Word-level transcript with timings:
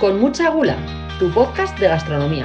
Con 0.00 0.20
mucha 0.20 0.50
gula, 0.50 0.76
tu 1.18 1.32
podcast 1.32 1.78
de 1.78 1.88
gastronomía. 1.88 2.44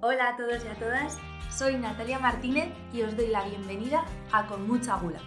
Hola 0.00 0.30
a 0.30 0.36
todos 0.36 0.64
y 0.64 0.66
a 0.66 0.74
todas, 0.74 1.18
soy 1.56 1.76
Natalia 1.76 2.18
Martínez 2.18 2.70
y 2.92 3.02
os 3.02 3.16
doy 3.16 3.28
la 3.28 3.44
bienvenida 3.44 4.04
a 4.32 4.48
Con 4.48 4.66
mucha 4.66 4.96
gula, 4.96 5.20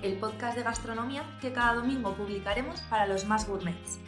el 0.00 0.16
podcast 0.16 0.56
de 0.56 0.62
gastronomía 0.62 1.24
que 1.42 1.52
cada 1.52 1.74
domingo 1.74 2.14
publicaremos 2.14 2.80
para 2.88 3.06
los 3.06 3.26
más 3.26 3.46
gourmets. 3.46 3.98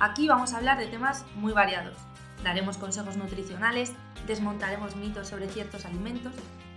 Aquí 0.00 0.26
vamos 0.26 0.54
a 0.54 0.56
hablar 0.56 0.78
de 0.78 0.86
temas 0.86 1.26
muy 1.34 1.52
variados. 1.52 1.98
Daremos 2.44 2.78
consejos 2.78 3.18
nutricionales, 3.18 3.92
desmontaremos 4.26 4.96
mitos 4.96 5.28
sobre 5.28 5.50
ciertos 5.50 5.84
alimentos, 5.84 6.32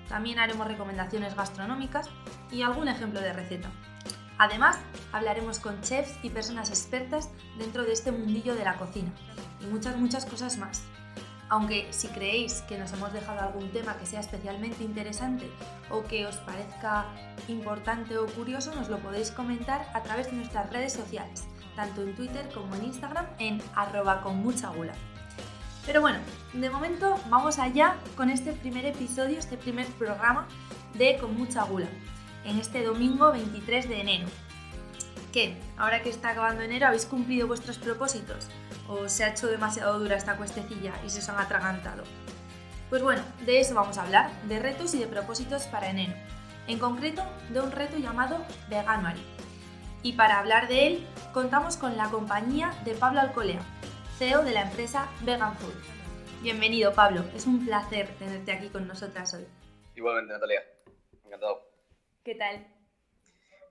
también 0.09 0.39
haremos 0.39 0.67
recomendaciones 0.67 1.33
gastronómicas 1.33 2.09
y 2.51 2.61
algún 2.61 2.89
ejemplo 2.89 3.21
de 3.21 3.31
receta. 3.31 3.69
Además, 4.39 4.77
hablaremos 5.11 5.59
con 5.59 5.81
chefs 5.81 6.17
y 6.23 6.29
personas 6.29 6.69
expertas 6.69 7.29
dentro 7.57 7.83
de 7.83 7.91
este 7.91 8.13
mundillo 8.13 8.55
de 8.55 8.63
la 8.63 8.77
cocina 8.77 9.11
y 9.59 9.65
muchas, 9.65 9.97
muchas 9.97 10.25
cosas 10.25 10.57
más. 10.57 10.81
Aunque 11.49 11.91
si 11.91 12.07
creéis 12.07 12.61
que 12.61 12.77
nos 12.77 12.93
hemos 12.93 13.11
dejado 13.11 13.41
algún 13.41 13.69
tema 13.71 13.97
que 13.97 14.05
sea 14.05 14.21
especialmente 14.21 14.83
interesante 14.85 15.51
o 15.89 16.05
que 16.05 16.25
os 16.25 16.37
parezca 16.37 17.05
importante 17.49 18.17
o 18.17 18.27
curioso, 18.27 18.73
nos 18.75 18.87
lo 18.87 18.99
podéis 18.99 19.31
comentar 19.31 19.85
a 19.93 20.03
través 20.03 20.27
de 20.27 20.37
nuestras 20.37 20.71
redes 20.71 20.93
sociales, 20.93 21.43
tanto 21.75 22.01
en 22.01 22.15
Twitter 22.15 22.49
como 22.53 22.75
en 22.75 22.85
Instagram 22.85 23.25
en 23.39 23.61
arroba 23.75 24.21
con 24.21 24.37
mucha 24.37 24.69
gula. 24.69 24.93
Pero 25.85 25.99
bueno, 25.99 26.19
de 26.53 26.69
momento 26.69 27.19
vamos 27.29 27.59
allá 27.59 27.97
con 28.15 28.29
este 28.29 28.53
primer 28.53 28.85
episodio, 28.85 29.37
este 29.37 29.57
primer 29.57 29.87
programa 29.87 30.47
de 30.93 31.17
Con 31.17 31.35
mucha 31.35 31.63
gula, 31.63 31.87
en 32.45 32.59
este 32.59 32.83
domingo 32.83 33.31
23 33.31 33.89
de 33.89 34.01
enero. 34.01 34.27
¿Qué? 35.31 35.55
Ahora 35.77 36.01
que 36.01 36.09
está 36.09 36.29
acabando 36.29 36.63
enero, 36.63 36.87
¿habéis 36.87 37.05
cumplido 37.05 37.47
vuestros 37.47 37.77
propósitos? 37.77 38.47
¿O 38.87 39.07
se 39.07 39.23
ha 39.23 39.29
hecho 39.29 39.47
demasiado 39.47 39.99
dura 39.99 40.15
esta 40.15 40.37
cuestecilla 40.37 40.93
y 41.05 41.09
se 41.09 41.19
os 41.19 41.29
han 41.29 41.37
atragantado? 41.37 42.03
Pues 42.89 43.03
bueno, 43.03 43.21
de 43.45 43.59
eso 43.59 43.75
vamos 43.75 43.99
a 43.99 44.03
hablar, 44.03 44.31
de 44.43 44.59
retos 44.59 44.95
y 44.95 44.99
de 44.99 45.07
propósitos 45.07 45.63
para 45.67 45.89
enero. 45.89 46.13
En 46.67 46.79
concreto, 46.79 47.23
de 47.51 47.61
un 47.61 47.71
reto 47.71 47.97
llamado 47.97 48.43
Veganuary. 48.69 49.21
Y 50.01 50.13
para 50.13 50.39
hablar 50.39 50.67
de 50.67 50.87
él, 50.87 51.07
contamos 51.33 51.77
con 51.77 51.97
la 51.97 52.09
compañía 52.09 52.73
de 52.85 52.95
Pablo 52.95 53.19
Alcolea, 53.19 53.61
CEO 54.17 54.43
de 54.43 54.51
la 54.51 54.63
empresa 54.63 55.07
Vegan 55.21 55.55
Food. 55.57 55.73
Bienvenido, 56.41 56.93
Pablo. 56.93 57.23
Es 57.35 57.45
un 57.45 57.65
placer 57.65 58.07
tenerte 58.17 58.51
aquí 58.51 58.69
con 58.69 58.87
nosotras 58.87 59.33
hoy. 59.33 59.45
Igualmente, 59.95 60.33
Natalia. 60.33 60.63
Encantado. 61.25 61.68
¿Qué 62.29 62.35
tal? 62.35 62.63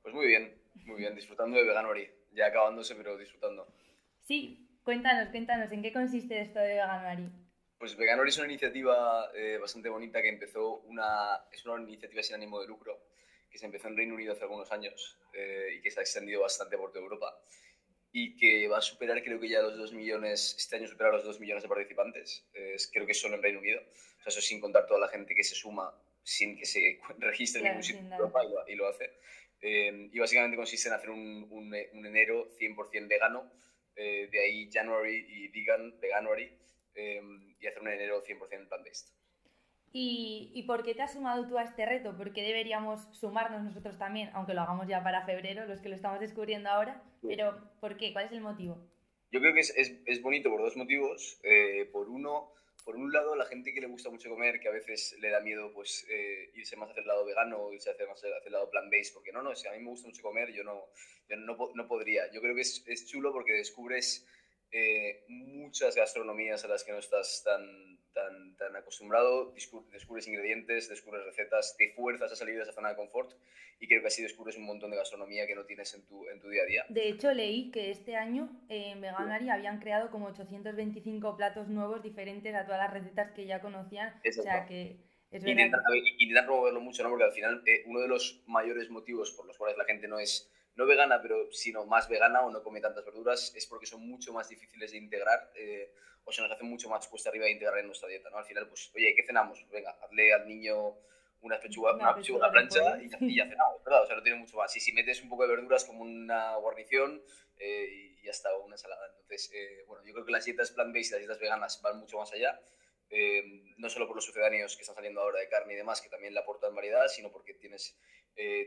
Pues 0.03 0.13
muy 0.13 0.27
bien, 0.27 0.53
muy 0.85 0.97
bien. 0.97 1.15
Disfrutando 1.15 1.57
de 1.57 1.63
Veganuary. 1.63 2.11
Ya 2.33 2.47
acabándose, 2.47 2.97
pero 2.97 3.17
disfrutando. 3.17 3.73
Sí, 4.25 4.69
cuéntanos, 4.83 5.29
cuéntanos, 5.29 5.71
¿en 5.71 5.81
qué 5.81 5.93
consiste 5.93 6.41
esto 6.41 6.59
de 6.59 6.71
Veganuary? 6.71 7.31
Pues 7.79 7.97
Veganuary 7.97 8.31
es 8.31 8.39
una 8.39 8.49
iniciativa 8.49 9.31
eh, 9.33 9.59
bastante 9.61 9.89
bonita 9.89 10.21
que 10.21 10.31
empezó 10.31 10.81
una... 10.89 11.41
Es 11.53 11.65
una 11.67 11.81
iniciativa 11.81 12.21
sin 12.21 12.35
ánimo 12.35 12.61
de 12.61 12.67
lucro 12.67 12.99
que 13.49 13.59
se 13.59 13.67
empezó 13.67 13.87
en 13.87 13.97
Reino 13.97 14.17
Unido 14.17 14.33
hace 14.33 14.43
algunos 14.43 14.73
años 14.73 15.17
eh, 15.35 15.77
y 15.77 15.81
que 15.81 15.93
se 15.93 16.01
ha 16.01 16.03
extendido 16.03 16.41
bastante 16.41 16.77
por 16.77 16.91
toda 16.91 17.05
Europa 17.05 17.41
y 18.11 18.37
que 18.37 18.67
va 18.67 18.79
a 18.79 18.83
superar 18.83 19.23
creo 19.23 19.39
que 19.39 19.51
ya 19.51 19.63
los 19.63 19.79
2 19.79 19.93
millones, 19.93 20.57
este 20.59 20.75
año 20.75 20.89
superará 20.89 21.19
los 21.19 21.25
2 21.25 21.39
millones 21.39 21.63
de 21.63 21.69
participantes, 21.69 22.45
creo 22.91 23.07
que 23.07 23.15
solo 23.15 23.37
en 23.37 23.43
Reino 23.43 23.61
Unido, 23.61 23.81
o 23.81 24.23
sea, 24.23 24.31
eso 24.31 24.41
sin 24.41 24.61
contar 24.61 24.87
toda 24.87 24.99
la 24.99 25.09
gente 25.09 25.35
que 25.35 25.45
se 25.45 25.55
suma 25.55 25.95
sin 26.29 26.57
que 26.57 26.67
se 26.67 27.01
registre 27.19 27.61
en 27.61 27.69
ningún 27.69 27.83
sitio 27.83 28.03
y 28.69 28.75
lo, 28.75 28.87
hace. 28.87 29.11
Eh, 29.61 30.11
y 30.13 30.19
básicamente 30.19 30.57
consiste 30.57 30.89
en 30.89 30.95
hacer 30.95 31.11
un, 31.11 31.49
un, 31.51 31.75
un 31.93 32.07
enero 32.07 32.51
100% 32.59 33.09
vegano, 33.09 33.51
eh, 33.97 34.29
de 34.31 34.39
ahí 34.39 34.71
January 34.71 35.27
y 35.29 35.49
vegan, 35.49 35.99
Veganuary, 35.99 36.53
eh, 36.95 37.23
y 37.59 37.67
hacer 37.67 37.83
un 37.83 37.89
enero 37.89 38.23
100% 38.23 38.69
plant-based. 38.69 39.09
¿Y, 39.91 40.63
por 40.67 40.85
qué 40.85 40.95
te 40.95 41.03
has 41.03 41.15
sumado 41.15 41.49
tú 41.49 41.57
a 41.57 41.65
este 41.65 41.87
reto? 41.87 42.17
¿Por 42.17 42.33
qué 42.35 42.43
deberíamos 42.43 43.09
sumarnos 43.19 43.63
nosotros 43.63 43.99
también, 43.99 44.31
aunque 44.35 44.53
lo 44.53 44.61
hagamos 44.61 44.87
ya 44.87 45.03
para 45.03 45.25
febrero, 45.25 45.67
los 45.67 45.81
que 45.81 45.89
lo 45.89 45.97
estamos 45.97 46.21
descubriendo 46.21 46.69
ahora? 46.69 47.03
Pero, 47.23 47.73
¿por 47.81 47.97
qué? 47.97 48.13
¿Cuál 48.13 48.27
es 48.27 48.33
el 48.33 48.43
motivo? 48.43 48.87
Yo 49.33 49.41
creo 49.41 49.55
que 49.55 49.61
es, 49.61 49.75
es, 49.77 49.99
es 50.05 50.23
bonito 50.23 50.51
por 50.51 50.61
dos 50.61 50.77
motivos. 50.77 51.41
Eh, 51.43 51.89
por 51.91 52.09
uno, 52.11 52.53
por 52.89 52.97
un 52.97 53.13
lado, 53.13 53.37
la 53.37 53.45
gente 53.45 53.75
que 53.75 53.83
le 53.83 53.87
gusta 53.87 54.09
mucho 54.09 54.31
comer, 54.31 54.61
que 54.61 54.69
a 54.69 54.71
veces 54.71 55.15
le 55.21 55.29
da 55.29 55.41
miedo 55.41 55.71
pues, 55.75 56.07
eh, 56.09 56.51
irse 56.55 56.75
más 56.75 56.89
hacia 56.89 57.03
el 57.03 57.07
lado 57.07 57.23
vegano 57.27 57.59
o 57.59 57.71
irse 57.71 57.91
hacia, 57.91 58.07
más 58.07 58.17
hacia 58.17 58.31
el 58.47 58.51
lado 58.51 58.71
plant-based, 58.71 59.13
porque 59.13 59.31
no, 59.31 59.43
no, 59.43 59.55
si 59.55 59.69
a 59.69 59.73
mí 59.73 59.81
me 59.81 59.91
gusta 59.91 60.09
mucho 60.09 60.23
comer, 60.23 60.55
yo 60.55 60.65
no, 60.65 60.87
yo 61.29 61.37
no, 61.37 61.55
no 61.75 61.87
podría. 61.87 62.33
Yo 62.33 62.41
creo 62.41 62.55
que 62.55 62.63
es, 62.63 62.83
es 62.87 63.07
chulo 63.07 63.31
porque 63.31 63.53
descubres 63.53 64.27
eh, 64.73 65.23
muchas 65.29 65.97
gastronomías 65.97 66.65
a 66.65 66.69
las 66.69 66.83
que 66.83 66.93
no 66.93 66.99
estás 66.99 67.43
tan 67.45 67.98
tan, 68.19 68.57
tan 68.57 68.77
acostumbrado, 68.77 69.53
descubres 69.93 70.27
ingredientes, 70.27 70.89
descubres 70.89 71.25
recetas, 71.25 71.77
te 71.77 71.91
fuerzas 71.91 72.33
a 72.33 72.37
salir 72.37 72.57
de 72.57 72.63
esa 72.63 72.73
zona 72.73 72.91
de 72.91 72.97
confort 72.97 73.33
y 73.81 73.87
creo 73.87 74.01
que 74.01 74.09
así 74.09 74.23
descubres 74.23 74.57
un 74.57 74.65
montón 74.65 74.91
de 74.91 74.97
gastronomía 74.97 75.47
que 75.47 75.55
no 75.55 75.65
tienes 75.65 75.95
en 75.95 76.05
tu, 76.05 76.29
en 76.29 76.41
tu 76.41 76.49
día 76.49 76.63
a 76.63 76.67
día. 76.67 76.85
De 76.89 77.09
hecho, 77.09 77.33
leí 77.33 77.71
que 77.71 77.91
este 77.91 78.17
año 78.17 78.51
en 78.69 79.01
Veganari 79.01 79.51
habían 79.51 79.79
creado 79.79 80.11
como 80.11 80.27
825 80.29 81.37
platos 81.37 81.69
nuevos 81.69 82.03
diferentes 82.03 82.55
a 82.55 82.65
todas 82.65 82.81
las 82.81 82.93
recetas 82.93 83.31
que 83.33 83.47
ya 83.47 83.61
conocían. 83.61 84.21
O 84.27 84.43
sea 84.43 84.67
que... 84.67 84.97
Es 85.31 85.47
intentan, 85.47 85.81
intentan 86.19 86.47
promoverlo 86.47 86.81
mucho, 86.81 87.03
¿no? 87.03 87.11
Porque 87.11 87.25
al 87.25 87.33
final 87.33 87.63
eh, 87.67 87.83
uno 87.85 88.01
de 88.01 88.09
los 88.09 88.43
mayores 88.47 88.89
motivos 88.89 89.33
por 89.33 89.47
los 89.47 89.59
cuales 89.59 89.77
la 89.77 89.85
gente 89.85 90.09
no 90.09 90.19
es 90.19 90.51
no 90.79 90.87
vegana, 90.87 91.21
pero 91.21 91.51
sino 91.51 91.85
más 91.87 92.09
vegana 92.09 92.41
o 92.43 92.51
no 92.51 92.63
come 92.63 92.81
tantas 92.81 93.05
verduras, 93.05 93.53
es 93.57 93.67
porque 93.67 93.85
son 93.85 94.09
mucho 94.09 94.33
más 94.33 94.49
difíciles 94.49 94.93
de 94.93 94.99
integrar. 94.99 95.51
Eh, 95.57 95.93
o 96.25 96.33
se 96.33 96.41
nos 96.41 96.51
hace 96.53 96.63
mucho 96.63 96.89
más 96.89 97.09
cuesta 97.09 97.31
arriba 97.31 97.47
de 97.47 97.53
integrar 97.53 97.79
en 97.79 97.87
nuestra 97.87 98.09
dieta, 98.09 98.31
¿no? 98.31 98.39
Al 98.39 98.45
final, 98.45 98.69
pues, 98.69 98.93
oye, 98.95 99.13
¿qué 99.17 99.25
cenamos? 99.25 99.67
Venga, 99.71 99.99
hazle 100.03 100.33
al 100.33 100.47
niño 100.47 100.95
una 101.41 101.59
pechuga, 101.59 101.95
una, 101.95 102.15
pechuga 102.15 102.45
a 102.45 102.49
la 102.49 102.53
plancha 102.53 103.03
y, 103.03 103.37
ya 103.37 103.47
cenamos, 103.47 103.83
¿verdad? 103.83 104.03
O 104.05 104.07
sea, 104.07 104.15
no 104.15 104.23
tiene 104.23 104.39
mucho 104.39 104.57
más. 104.57 104.77
Y 104.77 104.81
si 104.81 104.93
metes 104.93 105.21
un 105.23 105.31
poco 105.31 105.43
de 105.43 105.57
verduras 105.57 105.85
como 105.85 106.03
una 106.03 106.55
guarnición 106.57 107.23
eh, 107.59 108.17
y 108.21 108.23
ya 108.23 108.31
está, 108.31 108.55
una 108.59 108.75
ensalada. 108.75 109.07
Entonces, 109.07 109.51
eh, 109.53 109.85
bueno, 109.89 110.05
yo 110.05 110.13
creo 110.13 110.27
que 110.27 110.33
las 110.33 110.45
dietas 110.45 110.71
plant-based 110.73 111.09
y 111.09 111.13
las 111.13 111.21
dietas 111.21 111.41
veganas 111.41 111.83
van 111.83 111.99
mucho 111.99 112.19
más 112.19 112.33
allá. 112.33 112.61
Eh, 113.11 113.43
no 113.79 113.89
solo 113.89 114.07
por 114.07 114.17
los 114.17 114.25
sucedáneos 114.27 114.77
que 114.77 114.83
están 114.83 114.95
saliendo 114.95 115.23
ahora 115.23 115.41
de 115.41 115.49
carne 115.49 115.73
y 115.73 115.77
demás, 115.77 116.03
que 116.03 116.11
también 116.11 116.35
le 116.35 116.41
aportan 116.41 116.75
variedad, 116.75 117.09
sino 117.09 117.33
porque 117.33 117.55
tienes, 117.55 117.97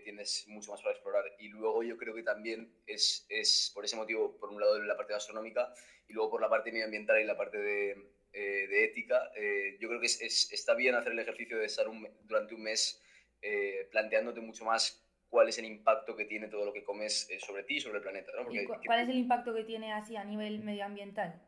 tienes 0.04 0.46
mucho 0.48 0.72
más 0.72 0.82
para 0.82 0.94
explorar. 0.94 1.24
Y 1.40 1.48
luego 1.48 1.82
yo 1.82 1.98
creo 1.98 2.14
que 2.14 2.24
también 2.24 2.74
es, 2.86 3.26
es, 3.30 3.72
por 3.74 3.86
ese 3.86 3.96
motivo, 3.96 4.38
por 4.38 4.50
un 4.50 4.60
lado, 4.60 4.78
la 4.84 4.98
parte 4.98 5.14
gastronómica, 5.14 5.74
y 6.10 6.14
luego 6.14 6.32
por 6.32 6.42
la 6.42 6.50
parte 6.50 6.72
medioambiental 6.72 7.22
y 7.22 7.24
la 7.24 7.38
parte 7.38 7.58
de, 7.58 7.96
eh, 8.34 8.68
de 8.68 8.86
ética, 8.86 9.30
eh, 9.36 9.78
yo 9.82 9.90
creo 9.90 10.00
que 10.00 10.06
es, 10.06 10.52
está 10.54 10.74
bien 10.74 10.96
hacer 10.96 11.12
el 11.12 11.20
ejercicio 11.20 11.58
de 11.58 11.66
estar 11.66 11.86
durante 12.24 12.56
un 12.56 12.64
mes 12.64 13.02
eh, 13.42 13.90
planteándote 13.92 14.40
mucho 14.40 14.64
más 14.64 15.06
cuál 15.28 15.50
es 15.50 15.58
el 15.58 15.66
impacto 15.66 16.16
que 16.16 16.24
tiene 16.24 16.48
todo 16.48 16.64
lo 16.64 16.72
que 16.72 16.84
comes 16.84 17.28
sobre 17.40 17.64
ti 17.64 17.76
y 17.76 17.82
sobre 17.82 17.98
el 17.98 18.04
planeta. 18.04 18.32
¿no? 18.38 18.48
¿Cuál 18.86 19.02
es 19.02 19.10
el 19.10 19.18
impacto 19.18 19.54
que 19.54 19.66
tiene 19.66 19.92
así 19.92 20.16
a 20.16 20.24
nivel 20.24 20.60
medioambiental? 20.60 21.42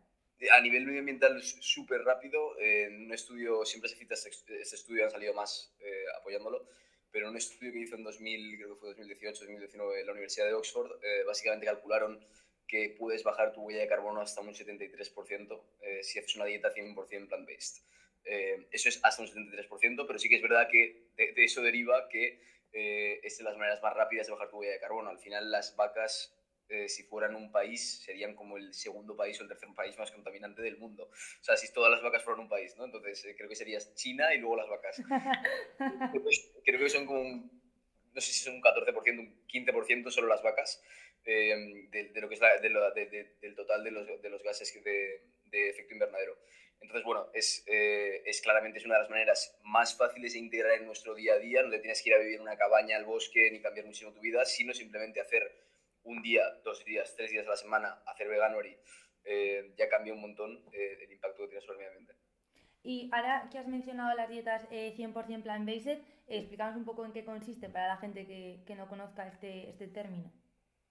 A 0.51 0.59
nivel 0.59 0.85
medioambital 0.85 1.38
es 1.38 1.56
súper 1.62 2.01
rápido. 2.03 2.59
en 2.59 3.06
un 3.06 3.13
estudio, 3.13 3.63
siempre 3.63 3.89
se 3.89 3.95
cita 3.95 4.16
este 4.16 4.62
estudio, 4.62 5.06
han 5.06 5.12
salido 5.12 5.33
más 5.33 5.73
apoyándolo, 6.19 6.67
pero 7.13 7.28
en 7.28 7.31
un 7.31 7.38
estudio 7.38 7.72
que 7.72 7.79
hizo 7.79 7.96
en 7.96 8.03
2000, 8.03 8.57
creo 8.57 8.74
que 8.74 8.79
fue 8.79 8.90
2018, 8.90 9.46
2019, 9.46 10.03
la 10.03 10.12
Universidad 10.12 10.47
de 10.47 10.53
Oxford, 10.56 10.91
básicamente 11.25 11.68
calcularon 11.68 12.19
que 12.74 12.96
puedes 12.97 13.24
bajar 13.24 13.53
tu 13.53 13.62
huella 13.62 13.81
de 13.81 13.88
carbono 13.88 14.22
hasta 14.22 14.41
un 14.41 14.53
73% 14.53 15.62
eh, 15.81 16.03
si 16.03 16.18
haces 16.18 16.35
una 16.35 16.46
dieta 16.46 16.74
100% 16.74 17.28
plant-based. 17.28 17.84
Eh, 18.25 18.68
eso 18.72 18.90
es 18.90 19.00
hasta 19.03 19.22
un 19.22 19.28
73%, 19.28 20.07
pero 20.07 20.18
sí 20.18 20.28
que 20.28 20.38
es 20.38 20.41
verdad 20.41 20.68
que 20.72 21.09
de, 21.16 21.34
eso 21.38 21.62
deriva 21.62 22.09
que 22.09 22.41
eh, 22.72 23.19
es 23.22 23.38
de 23.38 23.44
las 23.44 23.57
maneras 23.57 23.83
más 23.83 23.94
rápidas 23.94 24.25
de 24.25 24.33
bajar 24.33 24.50
tu 24.50 24.57
huella 24.57 24.74
de 24.74 24.80
carbono. 24.80 25.10
Al 25.10 25.19
final 25.19 25.51
las 25.51 25.75
vacas, 25.75 26.36
si 26.88 27.04
fueran 27.04 27.36
un 27.36 27.51
país, 27.51 28.01
serían 28.04 28.36
como 28.36 28.57
el 28.57 28.74
segundo 28.74 29.15
país 29.15 29.39
o 29.39 29.44
el 29.44 29.50
tercer 29.50 29.69
país 29.75 29.98
más 29.98 30.12
contaminante 30.12 30.62
del 30.62 30.77
mundo. 30.77 31.04
O 31.06 31.44
sea, 31.44 31.56
si 31.56 31.71
todas 31.71 31.92
las 31.92 32.01
vacas 32.01 32.24
fueran 32.24 32.42
un 32.42 32.50
país, 32.50 32.75
¿no? 32.77 32.86
Entonces 32.86 33.25
creo 33.38 33.48
que 33.48 33.56
sería 33.56 33.80
China 33.94 34.33
y 34.33 34.39
luego 34.39 34.57
las 34.57 34.69
vacas. 34.69 35.01
creo 36.65 36.80
que 36.80 36.89
son 36.89 37.06
como 37.06 37.21
un, 37.21 37.62
no 38.13 38.21
sé 38.21 38.31
si 38.31 38.44
son 38.44 38.56
un 38.56 38.62
14%, 38.62 39.19
un 39.19 39.48
15% 39.48 40.10
solo 40.10 40.27
las 40.27 40.42
vacas. 40.42 40.81
Em, 41.25 41.89
de, 41.89 42.12
lo 42.19 42.27
que 42.27 42.36
es 42.36 42.42
del 43.42 43.56
total 43.56 43.83
de 43.83 43.92
los, 43.92 44.21
de 44.21 44.30
los 44.30 44.44
gases 44.44 44.74
de, 44.83 45.21
de, 45.45 45.69
efecto 45.69 45.94
invernadero. 45.94 46.38
Entonces, 46.81 47.06
bueno, 47.06 47.30
es, 47.33 47.63
eh, 47.68 48.21
es, 48.25 48.42
claramente 48.42 48.80
es 48.80 48.86
una 48.86 48.95
de 48.95 49.01
las 49.01 49.10
maneras 49.10 49.57
más 49.63 49.98
fáciles 49.98 50.33
de 50.33 50.39
integrar 50.39 50.74
en 50.74 50.86
nuestro 50.86 51.15
día 51.15 51.36
a 51.36 51.39
día. 51.39 51.63
No 51.63 51.69
te 51.69 51.80
tienes 51.80 52.01
que 52.01 52.10
ir 52.10 52.15
a 52.15 52.19
vivir 52.19 52.36
en 52.36 52.42
una 52.42 52.57
cabaña 52.57 52.98
al 52.98 53.06
bosque 53.06 53.50
ni 53.51 53.62
cambiar 53.62 53.86
muchísimo 53.86 54.12
tu 54.12 54.19
vida, 54.19 54.44
sino 54.44 54.74
simplemente 54.74 55.21
hacer 55.21 55.50
un 56.03 56.21
día, 56.21 56.44
dos 56.63 56.83
días, 56.85 57.13
tres 57.15 57.31
días 57.31 57.45
a 57.47 57.51
la 57.51 57.57
semana, 57.57 58.01
hacer 58.05 58.27
veganuary, 58.27 58.77
eh, 59.25 59.73
ya 59.77 59.89
cambia 59.89 60.13
un 60.13 60.21
montón 60.21 60.63
eh, 60.71 60.97
el 61.01 61.11
impacto 61.11 61.44
que 61.44 61.50
tiene 61.50 61.61
sobre 61.61 61.73
el 61.73 61.79
medio 61.79 61.91
ambiente. 61.91 62.15
Y 62.83 63.09
ahora 63.13 63.47
que 63.50 63.57
has 63.57 63.67
mencionado 63.67 64.13
las 64.15 64.29
dietas 64.29 64.69
100% 64.69 65.44
plant-based, 65.44 66.01
explícanos 66.27 66.75
un 66.75 66.83
poco 66.83 67.05
en 67.05 67.13
qué 67.13 67.23
consiste 67.23 67.69
para 67.69 67.88
la 67.88 67.97
gente 67.97 68.25
que, 68.25 68.59
que 68.67 68.75
no 68.75 68.89
conozca 68.89 69.25
este, 69.27 69.69
este 69.69 69.88
término. 69.88 70.31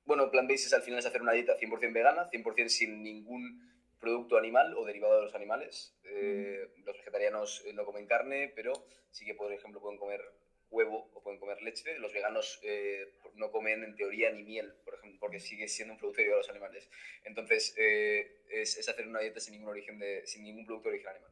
bueno, 0.06 0.30
plant-based 0.30 0.66
es 0.66 0.72
al 0.72 0.82
final 0.82 1.00
es 1.00 1.06
hacer 1.06 1.20
una 1.20 1.32
dieta 1.32 1.54
100% 1.58 1.92
vegana, 1.92 2.30
100% 2.30 2.68
sin 2.68 3.02
ningún 3.02 3.70
producto 4.00 4.38
animal 4.38 4.74
o 4.76 4.84
derivado 4.84 5.16
de 5.16 5.22
los 5.22 5.34
animales. 5.34 5.94
Eh, 6.04 6.66
los 6.84 6.96
vegetarianos 6.96 7.62
no 7.74 7.84
comen 7.84 8.06
carne, 8.06 8.50
pero 8.54 8.72
sí 9.10 9.24
que, 9.26 9.34
por 9.34 9.52
ejemplo, 9.52 9.80
pueden 9.80 9.98
comer 9.98 10.20
huevo 10.72 11.10
o 11.14 11.22
pueden 11.22 11.38
comer 11.38 11.62
leche. 11.62 11.98
Los 11.98 12.12
veganos 12.12 12.58
eh, 12.64 13.12
no 13.36 13.50
comen 13.52 13.84
en 13.84 13.94
teoría 13.94 14.32
ni 14.32 14.42
miel, 14.42 14.72
por 14.84 14.94
ejemplo, 14.94 15.20
porque 15.20 15.38
sigue 15.38 15.69
siendo 15.69 15.94
un 15.94 15.98
producto 15.98 16.19
derivado 16.19 16.40
de 16.40 16.46
los 16.46 16.50
animales. 16.50 16.90
Entonces, 17.24 17.74
eh, 17.78 18.42
es, 18.50 18.88
hacer 18.88 19.06
una 19.06 19.20
dieta 19.20 19.38
sin 19.38 19.54
ningún, 19.54 19.69
origen 19.69 19.98
de, 19.98 20.26
sin 20.26 20.42
ningún 20.42 20.66
producto 20.66 20.88
de 20.88 20.94
origen 20.96 21.10
animal. 21.10 21.30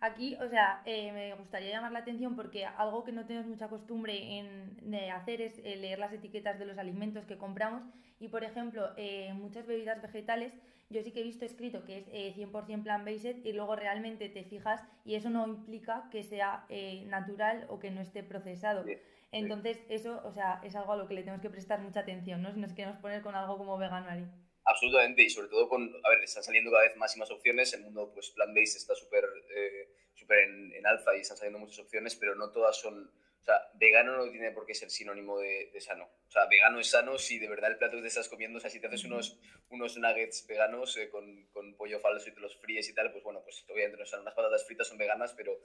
Aquí, 0.00 0.34
o 0.36 0.48
sea, 0.48 0.82
eh, 0.86 1.12
me 1.12 1.34
gustaría 1.34 1.70
llamar 1.70 1.92
la 1.92 2.00
atención 2.00 2.34
porque 2.34 2.64
algo 2.64 3.04
que 3.04 3.12
no 3.12 3.26
tenemos 3.26 3.46
mucha 3.46 3.68
costumbre 3.68 4.38
en, 4.38 4.90
de 4.90 5.10
hacer 5.10 5.40
es 5.42 5.58
leer 5.58 5.98
las 5.98 6.12
etiquetas 6.12 6.58
de 6.58 6.64
los 6.64 6.78
alimentos 6.78 7.26
que 7.26 7.36
compramos 7.36 7.82
y, 8.18 8.28
por 8.28 8.42
ejemplo, 8.42 8.90
muchas 9.34 9.66
bebidas 9.66 10.02
vegetales 10.02 10.52
yo 10.90 11.02
sí 11.02 11.12
que 11.12 11.20
he 11.20 11.22
visto 11.22 11.44
escrito 11.44 11.84
que 11.84 11.98
es 11.98 12.36
100% 12.36 12.82
plant-based 12.82 13.44
y 13.44 13.52
luego 13.52 13.76
realmente 13.76 14.28
te 14.28 14.44
fijas 14.44 14.82
y 15.04 15.14
eso 15.14 15.30
no 15.30 15.46
implica 15.46 16.08
que 16.10 16.24
sea 16.24 16.66
eh, 16.68 17.04
natural 17.06 17.66
o 17.68 17.78
que 17.78 17.90
no 17.90 18.00
esté 18.00 18.22
procesado. 18.22 18.84
Entonces, 19.32 19.78
eso, 19.88 20.20
o 20.24 20.32
sea, 20.32 20.60
es 20.64 20.74
algo 20.74 20.92
a 20.92 20.96
lo 20.96 21.06
que 21.06 21.14
le 21.14 21.20
tenemos 21.22 21.40
que 21.40 21.50
prestar 21.50 21.80
mucha 21.80 22.00
atención, 22.00 22.42
¿no? 22.42 22.52
Si 22.52 22.58
nos 22.58 22.72
queremos 22.72 22.98
poner 22.98 23.22
con 23.22 23.36
algo 23.36 23.56
como 23.56 23.78
vegano 23.78 24.10
ahí. 24.10 24.26
Absolutamente, 24.64 25.22
y 25.22 25.30
sobre 25.30 25.48
todo 25.48 25.68
con, 25.68 25.82
a 25.82 26.08
ver, 26.10 26.24
están 26.24 26.42
saliendo 26.42 26.70
cada 26.70 26.82
vez 26.82 26.96
más 26.96 27.16
y 27.16 27.20
más 27.20 27.30
opciones, 27.30 27.72
el 27.72 27.82
mundo 27.82 28.10
pues 28.12 28.30
plant-based 28.30 28.76
está 28.76 28.94
súper 28.96 29.24
eh, 29.54 29.88
en, 30.28 30.72
en 30.72 30.86
alza 30.86 31.16
y 31.16 31.20
están 31.20 31.36
saliendo 31.36 31.60
muchas 31.60 31.78
opciones, 31.78 32.16
pero 32.16 32.34
no 32.34 32.50
todas 32.50 32.76
son 32.80 33.10
o 33.40 33.44
sea, 33.44 33.70
vegano 33.74 34.16
no 34.16 34.30
tiene 34.30 34.50
por 34.50 34.66
qué 34.66 34.74
ser 34.74 34.90
sinónimo 34.90 35.38
de, 35.38 35.72
sano. 35.80 36.04
O 36.28 36.30
sea, 36.30 36.46
vegano 36.46 36.78
es 36.78 36.90
sano 36.90 37.18
si 37.18 37.38
de 37.38 37.48
verdad 37.48 37.70
el 37.70 37.78
plato 37.78 37.96
que 37.96 38.02
te 38.02 38.08
estás 38.08 38.28
comiendo, 38.28 38.58
o 38.58 38.60
sea, 38.60 38.70
si 38.70 38.80
te 38.80 38.86
haces 38.86 39.04
unos, 39.04 39.38
unos 39.70 39.96
nuggets 39.96 40.46
veganos 40.46 40.96
eh, 40.98 41.08
con, 41.08 41.46
con, 41.46 41.74
pollo 41.74 41.98
falso 42.00 42.28
y 42.28 42.32
te 42.32 42.40
los 42.40 42.56
fríes 42.58 42.88
y 42.88 42.94
tal, 42.94 43.10
pues 43.12 43.24
bueno, 43.24 43.42
pues 43.42 43.64
obviamente 43.68 43.98
no 43.98 44.04
son 44.04 44.20
unas 44.20 44.34
patatas 44.34 44.66
fritas, 44.66 44.88
son 44.88 44.98
veganas, 44.98 45.32
pero 45.32 45.58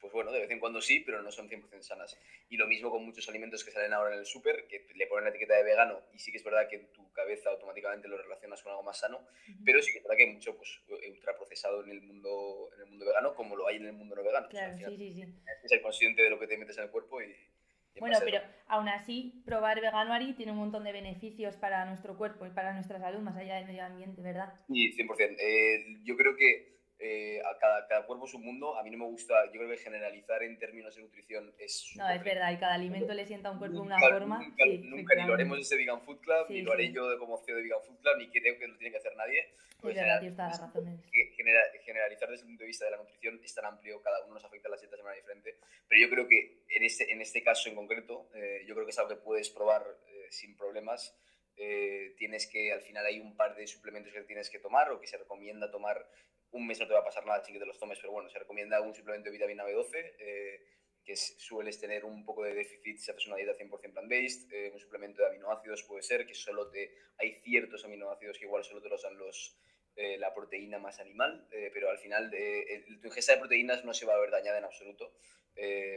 pues 0.00 0.12
bueno, 0.12 0.32
de 0.32 0.40
vez 0.40 0.50
en 0.50 0.58
cuando 0.58 0.80
sí, 0.80 1.00
pero 1.00 1.22
no 1.22 1.30
son 1.30 1.48
100% 1.48 1.82
sanas. 1.82 2.18
Y 2.48 2.56
lo 2.56 2.66
mismo 2.66 2.90
con 2.90 3.04
muchos 3.04 3.28
alimentos 3.28 3.64
que 3.64 3.70
salen 3.70 3.92
ahora 3.92 4.14
en 4.14 4.20
el 4.20 4.26
súper, 4.26 4.66
que 4.66 4.86
le 4.94 5.06
ponen 5.06 5.24
la 5.24 5.30
etiqueta 5.30 5.56
de 5.56 5.62
vegano 5.62 6.00
y 6.12 6.18
sí 6.18 6.30
que 6.30 6.38
es 6.38 6.44
verdad 6.44 6.68
que 6.68 6.76
en 6.76 6.92
tu 6.92 7.12
cabeza 7.12 7.50
automáticamente 7.50 8.08
lo 8.08 8.16
relacionas 8.16 8.62
con 8.62 8.70
algo 8.72 8.82
más 8.82 8.98
sano, 8.98 9.20
pero 9.64 9.82
sí 9.82 9.92
que 9.92 9.98
es 9.98 10.04
verdad 10.04 10.16
que 10.16 10.24
hay 10.24 10.32
mucho 10.32 10.56
pues, 10.56 10.80
ultraprocesado 11.08 11.84
en 11.84 11.90
el, 11.90 12.00
mundo, 12.00 12.70
en 12.74 12.80
el 12.80 12.86
mundo 12.86 13.06
vegano 13.06 13.34
como 13.34 13.56
lo 13.56 13.66
hay 13.66 13.76
en 13.76 13.86
el 13.86 13.92
mundo 13.92 14.16
no 14.16 14.22
vegano. 14.22 14.48
Claro, 14.48 14.76
sí, 14.76 14.96
sí, 14.96 15.12
sí. 15.12 15.68
ser 15.68 15.82
consciente 15.82 16.22
de 16.22 16.30
lo 16.30 16.38
que 16.38 16.46
te 16.46 16.56
metes 16.56 16.78
en 16.78 16.84
el 16.84 16.90
cuerpo 16.90 17.20
y... 17.20 17.36
bueno, 17.98 18.18
pero 18.24 18.40
aún 18.68 18.88
así, 18.88 19.42
probar 19.44 19.80
Veganuary 19.80 20.32
tiene 20.34 20.52
un 20.52 20.58
montón 20.58 20.84
de 20.84 20.92
beneficios 20.92 21.56
para 21.56 21.84
nuestro 21.84 22.16
cuerpo 22.16 22.46
y 22.46 22.50
para 22.50 22.72
nuestra 22.72 22.98
salud, 22.98 23.20
más 23.20 23.36
allá 23.36 23.56
del 23.56 23.66
medio 23.66 23.84
ambiente, 23.84 24.22
¿verdad? 24.22 24.54
Sí, 24.66 24.96
100%. 24.96 25.36
Eh, 25.38 25.98
yo 26.04 26.16
creo 26.16 26.36
que 26.36 26.79
eh, 27.02 27.40
a 27.40 27.56
cada, 27.58 27.86
cada, 27.88 28.04
cuerpo 28.04 28.26
es 28.26 28.34
un 28.34 28.44
mundo. 28.44 28.76
A 28.76 28.82
mí 28.82 28.90
no 28.90 28.98
me 28.98 29.06
gusta, 29.06 29.46
yo 29.46 29.52
creo 29.52 29.70
que 29.70 29.78
generalizar 29.78 30.42
en 30.42 30.58
términos 30.58 30.94
de 30.94 31.02
nutrición 31.02 31.52
es... 31.58 31.92
No, 31.96 32.08
es 32.10 32.22
verdad, 32.22 32.52
y 32.52 32.58
cada 32.58 32.74
alimento 32.74 33.14
le 33.14 33.24
sienta 33.26 33.48
a 33.48 33.52
un 33.52 33.58
cuerpo 33.58 33.76
de 33.76 33.82
una 33.82 33.98
forma. 33.98 34.38
Nunca, 34.82 35.14
ni 35.14 35.26
lo 35.26 35.34
haremos 35.34 35.58
desde 35.58 35.76
Vegan 35.76 36.02
Food 36.02 36.20
Club, 36.20 36.46
ni 36.50 36.60
lo 36.60 36.72
haré 36.72 36.92
yo 36.92 37.08
de 37.08 37.16
como 37.16 37.38
CEO 37.38 37.56
de 37.56 37.62
Vegan 37.62 37.80
Food 37.82 38.00
Club, 38.00 38.16
ni 38.18 38.28
creo 38.28 38.58
que 38.58 38.68
lo 38.68 38.76
tiene 38.76 38.90
que 38.92 38.98
hacer 38.98 39.16
nadie. 39.16 39.54
Pues 39.80 39.96
verdad, 39.96 40.22
está 40.22 40.48
razón 40.50 41.02
generalizar 41.80 42.28
desde 42.28 42.42
el 42.42 42.48
punto 42.48 42.64
de 42.64 42.66
vista 42.66 42.84
de 42.84 42.90
la 42.90 42.96
nutrición 42.98 43.40
es 43.42 43.54
tan 43.54 43.64
amplio, 43.64 44.02
cada 44.02 44.22
uno 44.24 44.34
nos 44.34 44.44
afecta 44.44 44.68
a 44.68 44.72
las 44.72 44.80
dietas 44.80 44.98
de 44.98 45.02
manera 45.02 45.22
diferente, 45.22 45.56
pero 45.88 46.00
yo 46.02 46.10
creo 46.10 46.28
que 46.28 46.64
en 46.68 46.82
este, 46.82 47.10
en 47.10 47.22
este 47.22 47.42
caso 47.42 47.70
en 47.70 47.76
concreto, 47.76 48.28
eh, 48.34 48.62
yo 48.66 48.74
creo 48.74 48.84
que 48.84 48.90
es 48.90 48.98
algo 48.98 49.08
que 49.08 49.16
puedes 49.16 49.48
probar 49.48 49.82
eh, 50.06 50.26
sin 50.30 50.54
problemas. 50.56 51.16
tienes 52.16 52.46
que, 52.46 52.72
al 52.72 52.80
final 52.80 53.04
hay 53.04 53.20
un 53.20 53.36
par 53.36 53.54
de 53.54 53.66
suplementos 53.66 54.12
que 54.12 54.22
tienes 54.22 54.48
que 54.48 54.58
tomar 54.58 54.90
o 54.90 55.00
que 55.00 55.06
se 55.06 55.18
recomienda 55.18 55.70
tomar 55.70 56.06
un 56.52 56.66
mes 56.66 56.80
no 56.80 56.86
te 56.86 56.92
va 56.92 57.00
a 57.00 57.04
pasar 57.04 57.24
nada 57.26 57.44
si 57.44 57.52
que 57.52 57.58
te 57.58 57.66
los 57.66 57.78
tomes, 57.78 57.98
pero 57.98 58.12
bueno, 58.12 58.28
se 58.28 58.38
recomienda 58.38 58.80
un 58.80 58.94
suplemento 58.94 59.26
de 59.26 59.32
vitamina 59.32 59.64
B12, 59.64 60.14
eh, 60.18 60.60
que 61.04 61.16
sueles 61.16 61.80
tener 61.80 62.04
un 62.04 62.24
poco 62.24 62.44
de 62.44 62.54
déficit 62.54 62.98
si 62.98 63.10
haces 63.10 63.26
una 63.26 63.36
dieta 63.36 63.54
100% 63.56 63.92
plant-based, 63.92 64.52
eh, 64.52 64.70
un 64.72 64.78
suplemento 64.78 65.22
de 65.22 65.28
aminoácidos 65.28 65.82
puede 65.84 66.02
ser, 66.02 66.26
que 66.26 66.34
solo 66.34 66.68
te... 66.70 66.94
Hay 67.18 67.32
ciertos 67.42 67.84
aminoácidos 67.84 68.38
que 68.38 68.44
igual 68.44 68.64
solo 68.64 68.82
te 68.82 68.88
los 68.88 69.02
dan 69.02 69.16
los, 69.16 69.56
eh, 69.96 70.18
la 70.18 70.34
proteína 70.34 70.78
más 70.78 71.00
animal, 71.00 71.46
pero 71.50 71.90
al 71.90 71.98
final 71.98 72.30
tu 72.30 73.08
ingesta 73.08 73.34
de 73.34 73.38
proteínas 73.38 73.84
no 73.84 73.94
se 73.94 74.06
va 74.06 74.14
a 74.14 74.20
ver 74.20 74.30
dañada 74.30 74.58
en 74.58 74.64
absoluto. 74.64 75.14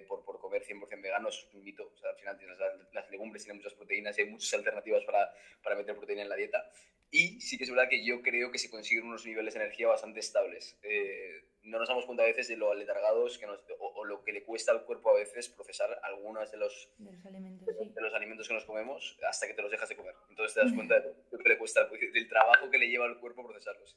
por, 0.07 0.23
por, 0.25 0.39
comer 0.39 0.63
100% 0.65 1.01
vegano 1.01 1.29
es 1.29 1.47
un 1.53 1.63
mito. 1.63 1.91
O 1.93 1.97
sea, 1.97 2.11
al 2.11 2.17
final 2.17 2.37
tienes 2.37 2.57
las, 2.91 3.09
legumbres 3.09 3.43
tienen 3.43 3.57
muchas 3.57 3.73
proteínas 3.73 4.17
y 4.17 4.21
hay 4.21 4.29
muchas 4.29 4.53
alternativas 4.53 5.03
para, 5.05 5.33
para 5.61 5.75
meter 5.75 5.95
proteína 5.95 6.23
en 6.23 6.29
la 6.29 6.35
dieta. 6.35 6.69
Y 7.15 7.39
sí 7.41 7.59
que 7.59 7.63
es 7.63 7.69
verdad 7.69 7.89
que 7.89 8.03
yo 8.03 8.23
creo 8.23 8.51
que 8.51 8.57
se 8.57 8.71
consiguen 8.71 9.05
unos 9.05 9.23
niveles 9.23 9.53
de 9.53 9.59
energía 9.59 9.87
bastante 9.87 10.19
estables. 10.19 10.79
Eh, 10.81 11.43
no 11.61 11.77
nos 11.77 11.87
damos 11.87 12.07
cuenta 12.07 12.23
a 12.23 12.25
veces 12.25 12.47
de 12.47 12.57
lo 12.57 12.71
aletargados 12.71 13.37
que 13.37 13.45
nos, 13.45 13.59
o, 13.77 14.03
lo 14.03 14.23
que 14.23 14.33
le 14.33 14.43
cuesta 14.43 14.71
al 14.71 14.83
cuerpo 14.83 15.11
a 15.11 15.19
veces 15.19 15.47
procesar 15.47 15.99
algunos 16.01 16.49
de 16.49 16.57
los, 16.57 16.89
de 16.97 17.11
los, 17.11 17.25
alimentos, 17.27 17.67
de 17.67 18.01
los 18.01 18.13
alimentos 18.15 18.47
que 18.47 18.55
nos 18.55 18.65
comemos 18.65 19.15
hasta 19.29 19.45
que 19.45 19.53
te 19.53 19.61
los 19.61 19.69
dejas 19.69 19.89
de 19.89 19.95
comer. 19.95 20.15
Entonces 20.27 20.55
te 20.55 20.61
das 20.61 20.73
cuenta 20.75 20.99
de 20.99 21.13
lo 21.29 21.37
que 21.37 21.49
le 21.49 21.57
cuesta, 21.59 21.87
del 21.87 22.27
trabajo 22.27 22.71
que 22.71 22.79
le 22.79 22.89
lleva 22.89 23.05
al 23.05 23.19
cuerpo 23.19 23.45
procesarlos. 23.45 23.95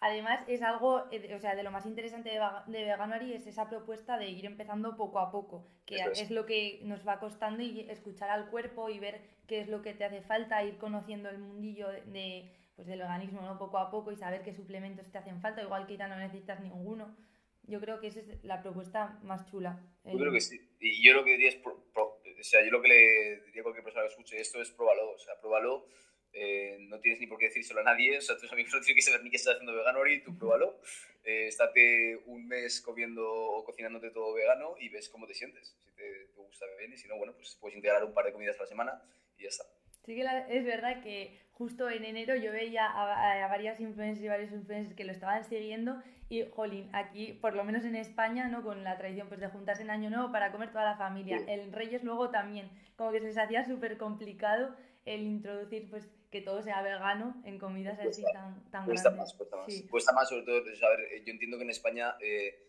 Además, 0.00 0.42
es 0.48 0.62
algo, 0.62 1.04
eh, 1.10 1.34
o 1.34 1.38
sea, 1.38 1.54
de 1.54 1.62
lo 1.62 1.70
más 1.70 1.84
interesante 1.84 2.30
de, 2.30 2.40
Veganuary 2.66 3.34
es 3.34 3.46
esa 3.46 3.68
propuesta 3.68 4.16
de 4.16 4.30
ir 4.30 4.46
empezando 4.46 4.96
poco 4.96 5.18
a 5.18 5.30
poco, 5.30 5.66
que 5.84 5.96
es. 5.96 6.30
lo 6.30 6.46
que 6.46 6.80
nos 6.84 7.06
va 7.06 7.20
costando 7.20 7.62
y 7.62 7.80
escuchar 7.90 8.30
al 8.30 8.48
cuerpo 8.48 8.88
y 8.88 8.98
ver 8.98 9.20
qué 9.46 9.60
es 9.60 9.68
lo 9.68 9.82
que 9.82 9.92
te 9.92 10.04
hace 10.04 10.22
falta, 10.22 10.64
ir 10.64 10.78
conociendo 10.78 11.28
el 11.28 11.38
mundillo 11.38 11.88
de, 11.88 12.50
pues, 12.76 12.88
del 12.88 13.02
organismo 13.02 13.42
¿no? 13.42 13.58
poco 13.58 13.76
a 13.76 13.90
poco 13.90 14.10
y 14.10 14.16
saber 14.16 14.42
qué 14.42 14.54
suplementos 14.54 15.10
te 15.12 15.18
hacen 15.18 15.42
falta, 15.42 15.62
igual 15.62 15.86
que 15.86 15.98
ya 15.98 16.08
no 16.08 16.16
necesitas 16.16 16.60
ninguno. 16.60 17.14
Yo 17.64 17.78
creo 17.78 18.00
que 18.00 18.06
esa 18.06 18.20
es 18.20 18.42
la 18.42 18.62
propuesta 18.62 19.18
más 19.22 19.44
chula. 19.50 19.78
Yo 20.04 20.18
creo 20.18 20.32
que 20.32 20.40
sí. 20.40 20.58
Y 20.80 21.04
yo 21.06 21.12
lo 21.12 21.24
que 21.24 21.32
diría 21.32 21.50
es, 21.50 21.60
o 21.64 22.20
sea, 22.40 22.64
yo 22.64 22.70
lo 22.70 22.80
que 22.80 22.88
le 22.88 23.40
diría 23.44 23.60
a 23.60 23.64
cualquier 23.64 23.84
persona 23.84 24.06
que 24.06 24.12
escuche 24.12 24.40
esto 24.40 24.62
es 24.62 24.70
pruébalo, 24.70 25.10
o 25.10 25.18
sea, 25.18 25.38
pruébalo 25.38 25.84
eh, 26.32 26.78
no 26.80 27.00
tienes 27.00 27.20
ni 27.20 27.26
por 27.26 27.38
qué 27.38 27.46
decírselo 27.46 27.80
a 27.80 27.84
nadie, 27.84 28.18
o 28.18 28.20
sea, 28.20 28.36
tus 28.36 28.52
amigos 28.52 28.72
no 28.74 28.80
tienen 28.80 28.96
que 28.96 29.02
saber 29.02 29.22
ni 29.24 29.30
que 29.30 29.36
estás 29.36 29.54
haciendo 29.54 29.74
vegano 29.74 30.06
y 30.06 30.22
tú 30.22 30.36
pruébalo. 30.36 30.80
Eh, 31.24 31.48
estate 31.48 32.16
un 32.26 32.46
mes 32.46 32.80
comiendo 32.80 33.28
o 33.30 33.64
cocinándote 33.64 34.10
todo 34.10 34.32
vegano 34.32 34.74
y 34.78 34.88
ves 34.88 35.08
cómo 35.08 35.26
te 35.26 35.34
sientes. 35.34 35.76
Si 35.84 35.90
te, 35.92 36.26
te, 36.26 36.42
gusta 36.42 36.66
bien 36.78 36.92
y 36.92 36.96
si 36.96 37.08
no, 37.08 37.16
bueno, 37.16 37.34
pues 37.34 37.56
puedes 37.60 37.76
integrar 37.76 38.04
un 38.04 38.14
par 38.14 38.24
de 38.24 38.32
comidas 38.32 38.58
a 38.58 38.62
la 38.62 38.68
semana 38.68 39.02
y 39.38 39.42
ya 39.42 39.48
está. 39.48 39.64
Sí 40.04 40.14
que 40.14 40.26
es 40.48 40.64
verdad 40.64 41.02
que 41.02 41.38
justo 41.52 41.90
en 41.90 42.04
enero 42.04 42.34
yo 42.36 42.52
veía 42.52 42.86
a, 42.86 43.46
varias 43.48 43.78
influencers 43.80 44.24
y 44.24 44.28
varios 44.28 44.50
influencers 44.50 44.96
que 44.96 45.04
lo 45.04 45.12
estaban 45.12 45.44
siguiendo 45.44 46.02
y, 46.30 46.44
jolín, 46.48 46.88
aquí, 46.94 47.34
por 47.34 47.54
lo 47.54 47.64
menos 47.64 47.84
en 47.84 47.96
España, 47.96 48.48
¿no? 48.48 48.62
Con 48.62 48.82
la 48.82 48.96
tradición 48.96 49.28
pues, 49.28 49.40
de 49.40 49.48
juntarse 49.48 49.82
en 49.82 49.90
Año 49.90 50.08
Nuevo 50.08 50.32
para 50.32 50.52
comer 50.52 50.70
toda 50.70 50.84
la 50.84 50.96
familia. 50.96 51.38
El 51.48 51.70
Reyes 51.72 52.02
luego 52.02 52.30
también, 52.30 52.70
como 52.96 53.12
que 53.12 53.20
se 53.20 53.26
les 53.26 53.36
hacía 53.36 53.64
súper 53.66 53.98
complicado 53.98 54.74
el 55.04 55.22
introducir 55.22 55.90
pues 55.90 56.08
que 56.30 56.40
todo 56.40 56.62
sea 56.62 56.82
vegano 56.82 57.42
en 57.44 57.58
comidas 57.58 57.98
así 57.98 58.22
tan, 58.32 58.70
tan 58.70 58.84
cuesta 58.84 59.10
Más, 59.10 59.34
cuesta 59.34 59.56
más, 59.56 59.84
cuesta 59.90 60.12
más 60.12 60.28
sobre 60.28 60.42
todo, 60.42 60.58
a 60.58 60.90
ver, 60.90 61.00
eh, 61.12 61.22
yo 61.24 61.32
entiendo 61.32 61.56
que 61.58 61.64
en 61.64 61.70
España 61.70 62.16
eh, 62.20 62.66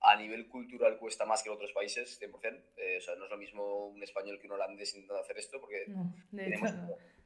a 0.00 0.16
nivel 0.16 0.48
cultural 0.48 0.98
cuesta 0.98 1.24
más 1.24 1.42
que 1.42 1.48
en 1.48 1.54
otros 1.54 1.72
países, 1.72 2.20
100%. 2.20 2.62
Eh, 2.76 2.98
o 2.98 3.00
sea, 3.00 3.14
no 3.14 3.24
es 3.24 3.30
lo 3.30 3.38
mismo 3.38 3.86
un 3.86 4.02
español 4.02 4.38
que 4.38 4.46
un 4.48 4.54
holandés 4.54 4.94
intentando 4.94 5.22
hacer 5.22 5.38
esto, 5.38 5.60
porque 5.60 5.86
tenemos 6.30 6.70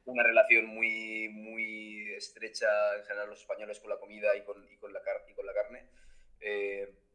una 0.05 0.23
relación 0.23 0.67
muy, 0.67 1.27
muy 1.29 2.13
estrecha 2.13 2.67
en 2.97 3.03
general 3.03 3.29
los 3.29 3.41
españoles 3.41 3.79
con 3.79 3.89
la 3.89 3.97
comida 3.97 4.35
y 4.37 4.43
con, 4.43 4.63
y 4.71 4.77
con, 4.77 4.93
la, 4.93 5.01
y 5.27 5.33
con 5.33 5.45
la 5.45 5.53
carne. 5.53 5.85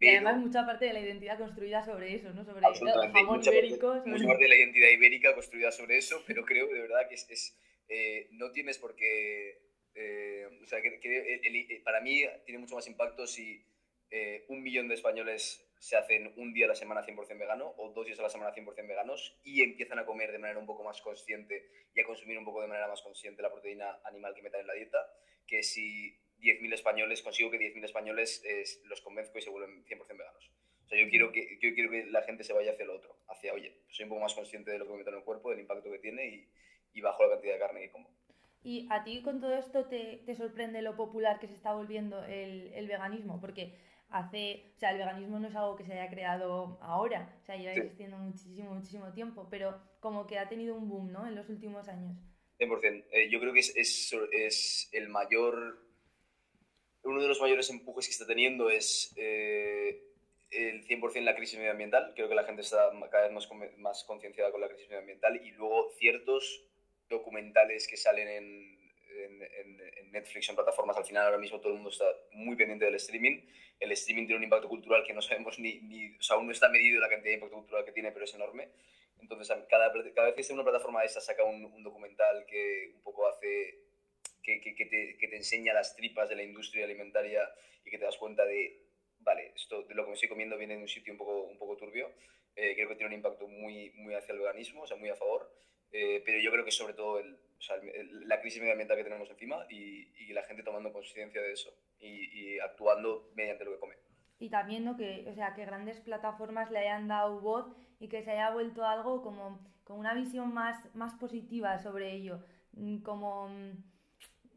Y 0.00 0.08
además 0.08 0.36
mucha 0.36 0.66
parte 0.66 0.84
de 0.84 0.92
la 0.92 1.00
identidad 1.00 1.38
construida 1.38 1.82
sobre 1.82 2.14
eso, 2.14 2.30
¿no? 2.34 2.44
Sobre 2.44 2.66
el 2.66 3.12
jamón 3.12 3.40
ibérico. 3.42 4.02
Mucha 4.04 4.26
parte 4.26 4.42
de 4.42 4.48
la 4.48 4.56
identidad 4.56 4.90
ibérica 4.90 5.34
construida 5.34 5.70
sobre 5.70 5.96
eso, 5.96 6.22
pero 6.26 6.44
creo 6.44 6.66
de 6.66 6.80
verdad 6.80 7.08
que 7.08 7.14
es, 7.14 7.56
eh, 7.88 8.28
no 8.32 8.50
tienes 8.50 8.78
por 8.78 8.94
qué... 8.94 9.62
Eh, 9.94 10.48
o 10.62 10.66
sea, 10.66 10.82
que, 10.82 11.80
para 11.84 12.00
mí 12.00 12.24
tiene 12.44 12.58
mucho 12.58 12.74
más 12.74 12.86
impacto 12.88 13.26
si 13.26 13.64
eh, 14.10 14.44
un 14.48 14.62
millón 14.62 14.88
de 14.88 14.94
españoles 14.94 15.64
se 15.78 15.96
hacen 15.96 16.32
un 16.36 16.52
día 16.52 16.64
a 16.64 16.68
la 16.68 16.74
semana 16.74 17.04
100% 17.04 17.38
vegano 17.38 17.74
o 17.76 17.90
dos 17.90 18.06
días 18.06 18.18
a 18.18 18.22
la 18.22 18.30
semana 18.30 18.52
100% 18.52 18.88
veganos 18.88 19.38
y 19.44 19.62
empiezan 19.62 19.98
a 19.98 20.06
comer 20.06 20.32
de 20.32 20.38
manera 20.38 20.58
un 20.58 20.66
poco 20.66 20.82
más 20.82 21.00
consciente 21.00 21.68
y 21.94 22.00
a 22.00 22.04
consumir 22.04 22.38
un 22.38 22.44
poco 22.44 22.62
de 22.62 22.68
manera 22.68 22.88
más 22.88 23.02
consciente 23.02 23.42
la 23.42 23.52
proteína 23.52 24.00
animal 24.04 24.34
que 24.34 24.42
metan 24.42 24.62
en 24.62 24.66
la 24.66 24.74
dieta, 24.74 24.98
que 25.46 25.62
si 25.62 26.18
10.000 26.40 26.72
españoles, 26.74 27.22
consigo 27.22 27.50
que 27.50 27.58
10.000 27.58 27.84
españoles 27.84 28.42
los 28.84 29.00
convenzco 29.00 29.38
y 29.38 29.42
se 29.42 29.50
vuelven 29.50 29.84
100% 29.84 30.08
veganos. 30.08 30.50
O 30.84 30.88
sea, 30.88 30.98
yo 30.98 31.08
quiero, 31.08 31.32
que, 31.32 31.58
yo 31.60 31.74
quiero 31.74 31.90
que 31.90 32.04
la 32.06 32.22
gente 32.22 32.44
se 32.44 32.52
vaya 32.52 32.72
hacia 32.72 32.84
el 32.84 32.90
otro, 32.90 33.16
hacia, 33.28 33.54
oye, 33.54 33.74
soy 33.88 34.04
un 34.04 34.10
poco 34.10 34.22
más 34.22 34.34
consciente 34.34 34.70
de 34.70 34.78
lo 34.78 34.86
que 34.86 34.92
me 34.92 34.98
meto 34.98 35.10
en 35.10 35.16
el 35.16 35.24
cuerpo, 35.24 35.50
del 35.50 35.60
impacto 35.60 35.90
que 35.90 35.98
tiene 35.98 36.26
y, 36.26 36.48
y 36.94 37.00
bajo 37.00 37.22
la 37.24 37.32
cantidad 37.32 37.54
de 37.54 37.58
carne 37.58 37.80
que 37.80 37.90
como. 37.90 38.08
¿Y 38.62 38.88
a 38.90 39.04
ti 39.04 39.20
con 39.22 39.40
todo 39.40 39.54
esto 39.54 39.84
te, 39.84 40.22
te 40.24 40.34
sorprende 40.34 40.80
lo 40.80 40.96
popular 40.96 41.38
que 41.38 41.48
se 41.48 41.54
está 41.54 41.74
volviendo 41.74 42.24
el, 42.24 42.72
el, 42.72 42.88
veganismo? 42.88 43.38
Porque 43.38 43.74
hace, 44.08 44.72
o 44.74 44.78
sea, 44.78 44.92
el 44.92 44.98
veganismo 44.98 45.38
no 45.38 45.48
es 45.48 45.54
algo 45.54 45.76
que 45.76 45.84
se 45.84 45.92
haya 45.92 46.08
creado 46.08 46.78
ahora, 46.80 47.36
o 47.42 47.44
sea, 47.44 47.56
lleva 47.56 47.74
existiendo 47.74 48.16
muchísimo, 48.16 48.74
muchísimo 48.74 49.12
tiempo, 49.12 49.48
pero 49.50 49.78
como 50.00 50.26
que 50.26 50.38
ha 50.38 50.48
tenido 50.48 50.76
un 50.76 50.88
boom, 50.88 51.12
¿no? 51.12 51.26
En 51.26 51.34
los 51.34 51.50
últimos 51.50 51.88
años. 51.88 52.16
100%. 52.58 53.04
Eh, 53.10 53.28
yo 53.30 53.38
creo 53.38 53.52
que 53.52 53.60
es, 53.60 53.76
es, 53.76 54.16
es, 54.32 54.88
el 54.92 55.10
mayor, 55.10 55.84
uno 57.02 57.20
de 57.20 57.28
los 57.28 57.40
mayores 57.42 57.68
empujes 57.68 58.06
que 58.06 58.12
está 58.12 58.26
teniendo 58.26 58.70
es 58.70 59.12
eh, 59.16 60.04
el 60.52 60.86
100% 60.86 61.20
la 61.20 61.36
crisis 61.36 61.58
medioambiental. 61.58 62.12
Creo 62.14 62.30
que 62.30 62.34
la 62.34 62.44
gente 62.44 62.62
está 62.62 62.90
cada 63.10 63.24
vez 63.24 63.32
más, 63.32 63.48
más 63.76 64.04
concienciada 64.04 64.52
con 64.52 64.62
la 64.62 64.68
crisis 64.68 64.88
medioambiental 64.88 65.44
y 65.44 65.50
luego 65.50 65.90
ciertos 65.98 66.64
documentales 67.14 67.86
que 67.86 67.96
salen 67.96 68.28
en, 68.28 68.92
en, 69.08 69.42
en, 69.42 70.12
Netflix, 70.12 70.48
en 70.48 70.54
plataformas, 70.54 70.96
al 70.96 71.04
final 71.04 71.26
ahora 71.26 71.38
mismo 71.38 71.58
todo 71.60 71.72
el 71.72 71.76
mundo 71.76 71.90
está 71.90 72.04
muy 72.32 72.54
pendiente 72.56 72.84
del 72.84 72.94
streaming. 72.96 73.40
El 73.80 73.90
streaming 73.92 74.26
tiene 74.26 74.38
un 74.38 74.44
impacto 74.44 74.68
cultural 74.68 75.02
que 75.04 75.12
no 75.12 75.20
sabemos 75.20 75.58
ni, 75.58 75.80
ni 75.80 76.16
o 76.16 76.22
sea, 76.22 76.36
aún 76.36 76.46
no 76.46 76.52
está 76.52 76.68
medido 76.68 77.00
la 77.00 77.08
cantidad 77.08 77.30
de 77.30 77.34
impacto 77.34 77.56
cultural 77.56 77.84
que 77.84 77.92
tiene, 77.92 78.12
pero 78.12 78.24
es 78.24 78.34
enorme. 78.34 78.68
Entonces, 79.20 79.48
cada, 79.68 79.92
cada 80.14 80.30
vez 80.30 80.46
que 80.46 80.52
una 80.52 80.62
plataforma 80.62 81.00
de 81.00 81.06
esta 81.06 81.20
saca 81.20 81.44
un, 81.44 81.64
un, 81.64 81.82
documental 81.82 82.44
que 82.46 82.92
un 82.94 83.02
poco 83.02 83.26
hace, 83.26 83.80
que, 84.42 84.60
que, 84.60 84.74
que, 84.74 84.86
te, 84.86 85.16
que 85.18 85.28
te 85.28 85.36
enseña 85.36 85.72
las 85.72 85.96
tripas 85.96 86.28
de 86.28 86.36
la 86.36 86.42
industria 86.42 86.84
alimentaria 86.84 87.48
y 87.84 87.90
que 87.90 87.98
te 87.98 88.04
das 88.04 88.18
cuenta 88.18 88.44
de, 88.44 88.84
vale, 89.20 89.52
esto 89.56 89.82
de 89.82 89.94
lo 89.94 90.04
que 90.04 90.08
me 90.08 90.14
estoy 90.14 90.28
comiendo 90.28 90.58
viene 90.58 90.76
de 90.76 90.82
un 90.82 90.88
sitio 90.88 91.12
un 91.12 91.18
poco, 91.18 91.42
un 91.42 91.58
poco 91.58 91.76
turbio, 91.76 92.12
eh, 92.56 92.74
creo 92.74 92.88
que 92.88 92.94
tiene 92.94 93.08
un 93.08 93.18
impacto 93.18 93.48
muy, 93.48 93.90
muy 93.96 94.14
hacia 94.14 94.32
el 94.32 94.38
veganismo, 94.38 94.82
o 94.82 94.86
sea, 94.86 94.96
muy 94.96 95.08
a 95.08 95.16
favor. 95.16 95.50
Eh, 95.96 96.20
pero 96.26 96.40
yo 96.40 96.50
creo 96.50 96.64
que 96.64 96.72
sobre 96.72 96.92
todo 96.92 97.20
la 98.26 98.40
crisis 98.40 98.58
medioambiental 98.58 98.96
que 98.96 99.04
tenemos 99.04 99.30
encima 99.30 99.64
y, 99.70 100.08
y 100.18 100.32
la 100.32 100.42
gente 100.42 100.64
tomando 100.64 100.92
conciencia 100.92 101.40
de 101.40 101.52
eso 101.52 101.72
y, 102.00 102.56
y, 102.56 102.58
actuando 102.58 103.30
mediante 103.36 103.64
lo 103.64 103.70
que 103.70 103.78
come. 103.78 103.94
Y 104.40 104.50
también 104.50 104.84
¿no? 104.84 104.96
que, 104.96 105.24
o 105.30 105.34
sea, 105.34 105.54
que 105.54 105.64
grandes 105.64 106.00
plataformas 106.00 106.72
le 106.72 106.80
hayan 106.80 107.06
dado 107.06 107.40
voz 107.40 107.72
y 108.00 108.08
que 108.08 108.24
se 108.24 108.32
haya 108.32 108.50
vuelto 108.50 108.84
algo 108.84 109.22
como 109.22 109.60
con 109.84 110.00
una 110.00 110.14
visión 110.14 110.52
más, 110.52 110.92
más 110.96 111.14
positiva 111.14 111.78
sobre 111.78 112.12
ello. 112.12 112.42
Mm, 112.72 113.02
como, 113.02 113.48
mm, 113.48 113.72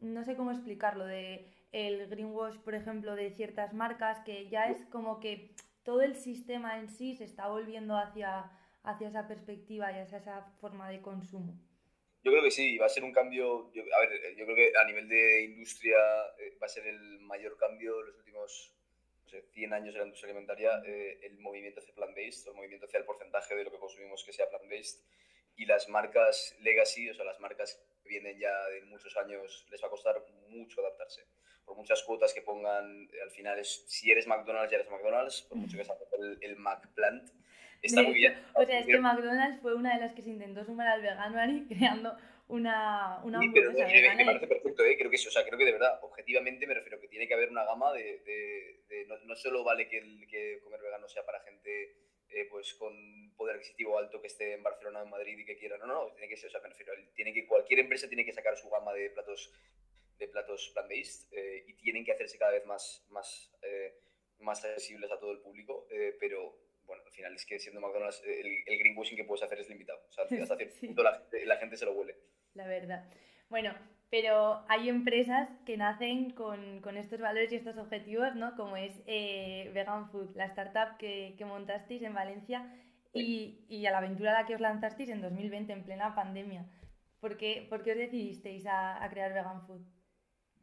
no 0.00 0.24
sé 0.24 0.34
cómo 0.34 0.50
explicarlo, 0.50 1.06
de 1.06 1.54
el 1.70 2.08
greenwash, 2.08 2.56
por 2.58 2.74
ejemplo, 2.74 3.14
de 3.14 3.30
ciertas 3.30 3.74
marcas, 3.74 4.18
que 4.24 4.48
ya 4.48 4.70
es 4.70 4.84
como 4.86 5.20
que 5.20 5.54
todo 5.84 6.02
el 6.02 6.16
sistema 6.16 6.80
en 6.80 6.88
sí 6.88 7.14
se 7.14 7.24
está 7.24 7.46
volviendo 7.46 7.96
hacia 7.96 8.50
hacia 8.82 9.08
esa 9.08 9.26
perspectiva 9.26 9.92
y 9.92 9.98
hacia 10.00 10.18
esa 10.18 10.42
forma 10.60 10.88
de 10.90 11.00
consumo? 11.00 11.58
Yo 12.24 12.32
creo 12.32 12.42
que 12.42 12.50
sí, 12.50 12.76
va 12.78 12.86
a 12.86 12.90
ser 12.90 13.04
un 13.04 13.12
cambio, 13.12 13.72
yo, 13.72 13.82
a 13.96 14.00
ver, 14.00 14.36
yo 14.36 14.44
creo 14.44 14.56
que 14.56 14.72
a 14.76 14.84
nivel 14.84 15.08
de 15.08 15.44
industria 15.44 15.96
eh, 16.38 16.58
va 16.60 16.66
a 16.66 16.68
ser 16.68 16.86
el 16.86 17.20
mayor 17.20 17.56
cambio 17.56 17.96
de 17.98 18.04
los 18.06 18.16
últimos 18.16 18.74
no 19.22 19.30
sé, 19.30 19.42
100 19.52 19.72
años 19.72 19.94
de 19.94 20.00
la 20.00 20.06
industria 20.06 20.30
alimentaria, 20.30 20.82
eh, 20.84 21.20
el 21.22 21.38
movimiento 21.38 21.80
hacia 21.80 21.94
plant-based, 21.94 22.48
el 22.48 22.54
movimiento 22.54 22.86
hacia 22.86 22.98
el 22.98 23.04
porcentaje 23.04 23.54
de 23.54 23.64
lo 23.64 23.70
que 23.70 23.78
consumimos 23.78 24.24
que 24.24 24.32
sea 24.32 24.50
plant-based 24.50 25.00
y 25.56 25.66
las 25.66 25.88
marcas 25.88 26.56
legacy, 26.60 27.08
o 27.10 27.14
sea, 27.14 27.24
las 27.24 27.38
marcas 27.40 27.80
que 28.02 28.08
vienen 28.08 28.38
ya 28.38 28.66
de 28.66 28.82
muchos 28.82 29.16
años, 29.16 29.66
les 29.70 29.82
va 29.82 29.86
a 29.86 29.90
costar 29.90 30.24
mucho 30.48 30.80
adaptarse. 30.80 31.24
Por 31.64 31.76
muchas 31.76 32.02
cuotas 32.02 32.32
que 32.32 32.42
pongan, 32.42 33.08
al 33.22 33.30
final 33.30 33.58
es, 33.58 33.84
si 33.86 34.10
eres 34.10 34.26
McDonald's, 34.26 34.70
ya 34.70 34.78
eres 34.78 34.90
McDonald's, 34.90 35.42
por 35.42 35.58
mucho 35.58 35.76
que 35.76 35.84
sea 35.84 35.94
el, 36.18 36.38
el 36.40 36.56
McPlant, 36.56 37.30
está 37.82 38.02
muy 38.02 38.14
bien. 38.14 38.34
O 38.54 38.64
sea, 38.64 38.80
es 38.80 38.86
que 38.86 38.98
McDonald's 38.98 39.60
fue 39.60 39.74
una 39.74 39.94
de 39.94 40.00
las 40.00 40.14
que 40.14 40.22
se 40.22 40.30
intentó 40.30 40.64
sumar 40.64 40.88
al 40.88 41.02
vegano 41.02 41.38
Ari 41.38 41.66
creando 41.68 42.16
una, 42.48 43.20
una 43.24 43.40
sí, 43.40 43.50
pero 43.52 43.72
me, 43.72 44.14
me, 44.14 44.24
parece 44.24 44.46
perfecto, 44.46 44.84
¿eh? 44.84 44.96
creo 44.96 45.10
que 45.10 45.16
o 45.16 45.30
sea, 45.30 45.44
creo 45.44 45.58
que 45.58 45.66
de 45.66 45.72
verdad, 45.72 45.98
objetivamente 46.02 46.66
me 46.66 46.74
refiero 46.74 46.98
que 46.98 47.08
tiene 47.08 47.28
que 47.28 47.34
haber 47.34 47.50
una 47.50 47.64
gama 47.64 47.92
de, 47.92 48.20
de, 48.24 48.80
de 48.88 49.06
no, 49.06 49.18
no, 49.26 49.36
solo 49.36 49.64
vale 49.64 49.86
que, 49.86 49.98
el, 49.98 50.26
que 50.28 50.60
comer 50.64 50.80
vegano 50.80 51.08
sea 51.08 51.26
para 51.26 51.40
gente 51.40 51.94
eh, 52.30 52.46
pues 52.50 52.72
con 52.74 53.34
poder 53.36 53.56
adquisitivo 53.56 53.98
alto 53.98 54.20
que 54.22 54.28
esté 54.28 54.54
en 54.54 54.62
Barcelona 54.62 55.00
o 55.00 55.04
en 55.04 55.10
Madrid 55.10 55.38
y 55.38 55.44
que 55.44 55.58
quiera, 55.58 55.76
no, 55.76 55.86
no, 55.86 55.94
no, 55.94 56.12
tiene 56.12 56.28
que 56.28 56.38
ser, 56.38 56.48
o 56.48 56.52
sea, 56.52 56.60
me 56.62 56.68
refiero, 56.68 56.92
tiene 57.14 57.34
que, 57.34 57.46
cualquier 57.46 57.80
empresa 57.80 58.08
tiene 58.08 58.24
que 58.24 58.32
sacar 58.32 58.56
su 58.56 58.70
gama 58.70 58.94
de 58.94 59.10
platos 59.10 59.52
de 60.18 60.28
platos 60.28 60.70
plant-based 60.74 61.32
eh, 61.32 61.64
y 61.66 61.74
tienen 61.74 62.04
que 62.04 62.12
hacerse 62.12 62.38
cada 62.38 62.52
vez 62.52 62.66
más, 62.66 63.06
más, 63.10 63.52
eh, 63.62 63.94
más 64.40 64.64
accesibles 64.64 65.10
a 65.10 65.18
todo 65.18 65.32
el 65.32 65.40
público, 65.40 65.86
eh, 65.90 66.16
pero 66.18 66.58
bueno, 66.88 67.04
al 67.06 67.12
final 67.12 67.34
es 67.34 67.46
que 67.46 67.60
siendo 67.60 67.80
McDonald's 67.80 68.22
el, 68.24 68.64
el 68.66 68.78
greenwashing 68.78 69.16
que 69.16 69.24
puedes 69.24 69.44
hacer 69.44 69.60
es 69.60 69.68
limitado. 69.68 70.00
O 70.08 70.12
sea, 70.12 70.24
hasta 70.24 70.34
cierto 70.56 70.74
sí. 70.80 70.86
punto 70.86 71.02
la, 71.02 71.22
la, 71.44 71.56
gente 71.58 71.76
se 71.76 71.84
lo 71.84 71.92
huele. 71.92 72.16
La 72.54 72.66
verdad. 72.66 73.08
Bueno, 73.50 73.74
pero 74.10 74.64
hay 74.68 74.88
empresas 74.88 75.48
que 75.66 75.76
nacen 75.76 76.30
con, 76.30 76.80
con 76.80 76.96
estos 76.96 77.20
valores 77.20 77.52
y 77.52 77.56
estos 77.56 77.76
objetivos, 77.76 78.34
¿no? 78.34 78.56
Como 78.56 78.76
es 78.76 78.92
eh, 79.06 79.70
Vegan 79.74 80.10
Food, 80.10 80.34
la 80.34 80.46
startup 80.46 80.96
que, 80.98 81.34
que 81.36 81.44
montasteis 81.44 82.02
en 82.02 82.14
Valencia 82.14 82.74
y, 83.12 83.66
y, 83.68 83.86
a 83.86 83.90
la 83.90 83.98
aventura 83.98 84.30
a 84.30 84.42
la 84.42 84.46
que 84.46 84.54
os 84.54 84.60
lanzasteis 84.60 85.10
en 85.10 85.20
2020, 85.20 85.72
en 85.72 85.84
plena 85.84 86.14
pandemia. 86.14 86.66
¿Por 87.20 87.36
qué, 87.36 87.66
por 87.68 87.82
qué 87.82 87.92
os 87.92 87.98
decidisteis 87.98 88.64
a, 88.66 89.02
a 89.02 89.10
crear 89.10 89.34
Vegan 89.34 89.66
Food? 89.66 89.82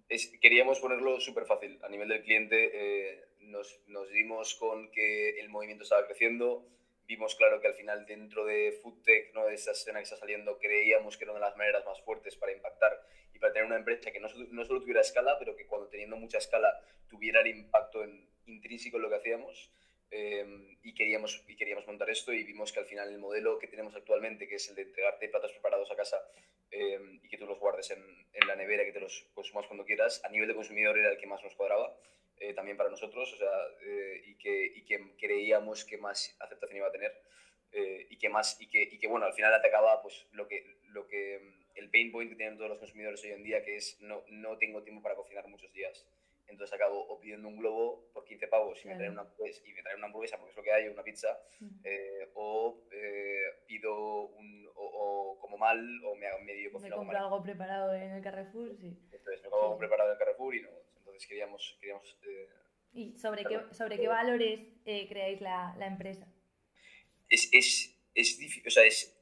Es, 0.09 0.31
queríamos 0.41 0.79
ponerlo 0.79 1.19
súper 1.19 1.45
fácil. 1.45 1.79
A 1.83 1.89
nivel 1.89 2.07
del 2.07 2.23
cliente, 2.23 2.69
eh, 2.73 3.24
dimos 4.15 4.55
con 4.55 4.89
que 4.91 5.39
el 5.39 5.49
movimiento 5.49 5.83
estaba 5.83 6.07
creciendo. 6.07 6.65
Vimos 7.07 7.35
claro 7.35 7.61
que 7.61 7.67
al 7.67 7.75
final, 7.75 8.05
dentro 8.07 8.45
de 8.45 8.79
FoodTech, 8.81 9.33
¿no? 9.35 9.45
de 9.45 9.53
esa 9.53 9.71
escena 9.71 9.99
que 9.99 10.03
está 10.05 10.17
saliendo, 10.17 10.57
creíamos 10.57 11.17
que 11.17 11.25
era 11.25 11.33
una 11.33 11.41
de 11.41 11.49
las 11.49 11.57
maneras 11.57 11.85
más 11.85 12.01
fuertes 12.01 12.35
para 12.35 12.51
impactar 12.51 12.99
y 13.33 13.37
para 13.37 13.53
tener 13.53 13.67
una 13.67 13.75
empresa 13.75 14.11
que 14.11 14.19
no, 14.19 14.27
no 14.49 14.65
solo 14.65 14.79
tuviera 14.79 15.01
escala, 15.01 15.37
pero 15.37 15.55
que 15.55 15.67
cuando 15.67 15.87
teniendo 15.87 16.17
mucha 16.17 16.39
escala 16.39 16.81
tuviera 17.07 17.41
el 17.41 17.47
impacto 17.47 18.03
en, 18.03 18.27
intrínseco 18.47 18.97
en 18.97 19.03
lo 19.03 19.09
que 19.09 19.15
hacíamos. 19.15 19.71
Eh, 20.11 20.45
y, 20.83 20.93
queríamos, 20.93 21.43
y 21.47 21.55
queríamos 21.55 21.85
montar 21.87 22.09
esto 22.09 22.31
y 22.31 22.43
vimos 22.43 22.71
que 22.71 22.79
al 22.79 22.85
final 22.85 23.09
el 23.09 23.19
modelo 23.19 23.59
que 23.59 23.67
tenemos 23.67 23.95
actualmente, 23.95 24.47
que 24.47 24.55
es 24.55 24.69
el 24.69 24.75
de 24.75 24.83
entregarte 24.83 25.27
platos 25.29 25.51
preparados 25.51 25.91
a 25.91 25.95
casa 25.95 26.17
eh, 26.71 27.19
y 27.21 27.27
que 27.27 27.37
tú 27.37 27.45
los 27.45 27.59
guardes 27.59 27.91
en, 27.91 28.03
en, 28.33 28.47
la 28.47 28.55
nevera, 28.55 28.85
que 28.85 28.93
te 28.93 28.99
los 28.99 29.27
consumas 29.33 29.65
cuando 29.67 29.83
quieras, 29.83 30.23
a 30.23 30.29
nivel 30.29 30.47
de 30.47 30.55
consumidor 30.55 30.97
era 30.97 31.11
el 31.11 31.17
que 31.17 31.27
más 31.27 31.43
nos 31.43 31.55
cuadraba, 31.55 31.97
eh, 32.39 32.53
también 32.53 32.77
para 32.77 32.89
nosotros, 32.89 33.31
o 33.33 33.37
sea, 33.37 33.51
eh, 33.81 34.23
y, 34.25 34.35
que, 34.35 34.65
y 34.75 34.83
que 34.83 35.15
creíamos 35.17 35.85
que 35.85 35.97
más 35.97 36.35
aceptación 36.39 36.77
iba 36.77 36.87
a 36.87 36.91
tener 36.91 37.13
eh, 37.71 38.07
y, 38.09 38.17
que 38.17 38.29
más, 38.29 38.59
y, 38.59 38.67
que, 38.67 38.81
y 38.83 38.97
que, 38.97 39.07
bueno, 39.07 39.25
al 39.25 39.33
final 39.33 39.53
atacaba 39.53 40.01
pues, 40.01 40.25
lo 40.31 40.47
que, 40.47 40.77
lo 40.89 41.07
que, 41.07 41.41
el 41.75 41.89
pain 41.89 42.11
point 42.11 42.29
que 42.29 42.35
tienen 42.35 42.57
todos 42.57 42.69
los 42.69 42.79
consumidores 42.79 43.23
hoy 43.23 43.31
en 43.31 43.43
día, 43.43 43.63
que 43.63 43.77
es 43.77 43.99
no, 44.01 44.23
no 44.29 44.57
tengo 44.57 44.83
tiempo 44.83 45.01
para 45.01 45.15
cocinar 45.15 45.47
muchos 45.47 45.71
días 45.73 46.05
entonces 46.47 46.73
acabo 46.73 46.99
o 47.07 47.19
pidiendo 47.19 47.47
un 47.47 47.57
globo 47.57 48.09
por 48.13 48.23
15 48.23 48.47
pavos 48.47 48.83
y, 48.83 48.87
me 48.87 48.95
traen 48.95 49.11
una, 49.11 49.21
hamburguesa, 49.21 49.61
y 49.65 49.73
me 49.73 49.81
traen 49.81 49.97
una 49.97 50.07
hamburguesa 50.07 50.37
porque 50.37 50.51
es 50.51 50.57
lo 50.57 50.63
que 50.63 50.71
hay, 50.71 50.87
una 50.87 51.03
pizza, 51.03 51.39
eh, 51.83 52.29
o 52.33 52.83
eh, 52.91 53.63
pido 53.65 54.27
un, 54.27 54.67
o, 54.75 54.83
o, 54.83 55.39
como 55.39 55.57
mal 55.57 55.79
o 56.05 56.15
me 56.15 56.27
hago 56.27 56.39
medio 56.41 56.71
cocina. 56.71 56.89
Me 56.91 56.95
compro 56.97 57.17
algo 57.17 57.43
preparado 57.43 57.93
en 57.93 58.11
el 58.11 58.23
Carrefour, 58.23 58.75
sí. 58.77 58.97
Entonces 59.11 59.43
me 59.43 59.49
compro 59.49 59.67
algo 59.67 59.77
preparado 59.77 60.09
en 60.09 60.13
el 60.13 60.19
Carrefour 60.19 60.55
y 60.55 60.61
no. 60.61 60.69
Entonces 60.97 61.27
queríamos... 61.27 61.77
queríamos 61.79 62.17
eh, 62.23 62.49
¿Y 62.93 63.17
sobre 63.17 63.43
qué, 63.43 63.59
sobre 63.71 63.97
qué 63.97 64.07
valores 64.07 64.61
eh, 64.85 65.05
creáis 65.09 65.41
la, 65.41 65.75
la, 65.77 65.87
empresa? 65.87 66.27
Es, 67.27 67.49
es, 67.51 67.93
es 68.13 68.37
difícil, 68.37 68.65
o 68.65 68.71
sea, 68.71 68.85
es, 68.85 69.13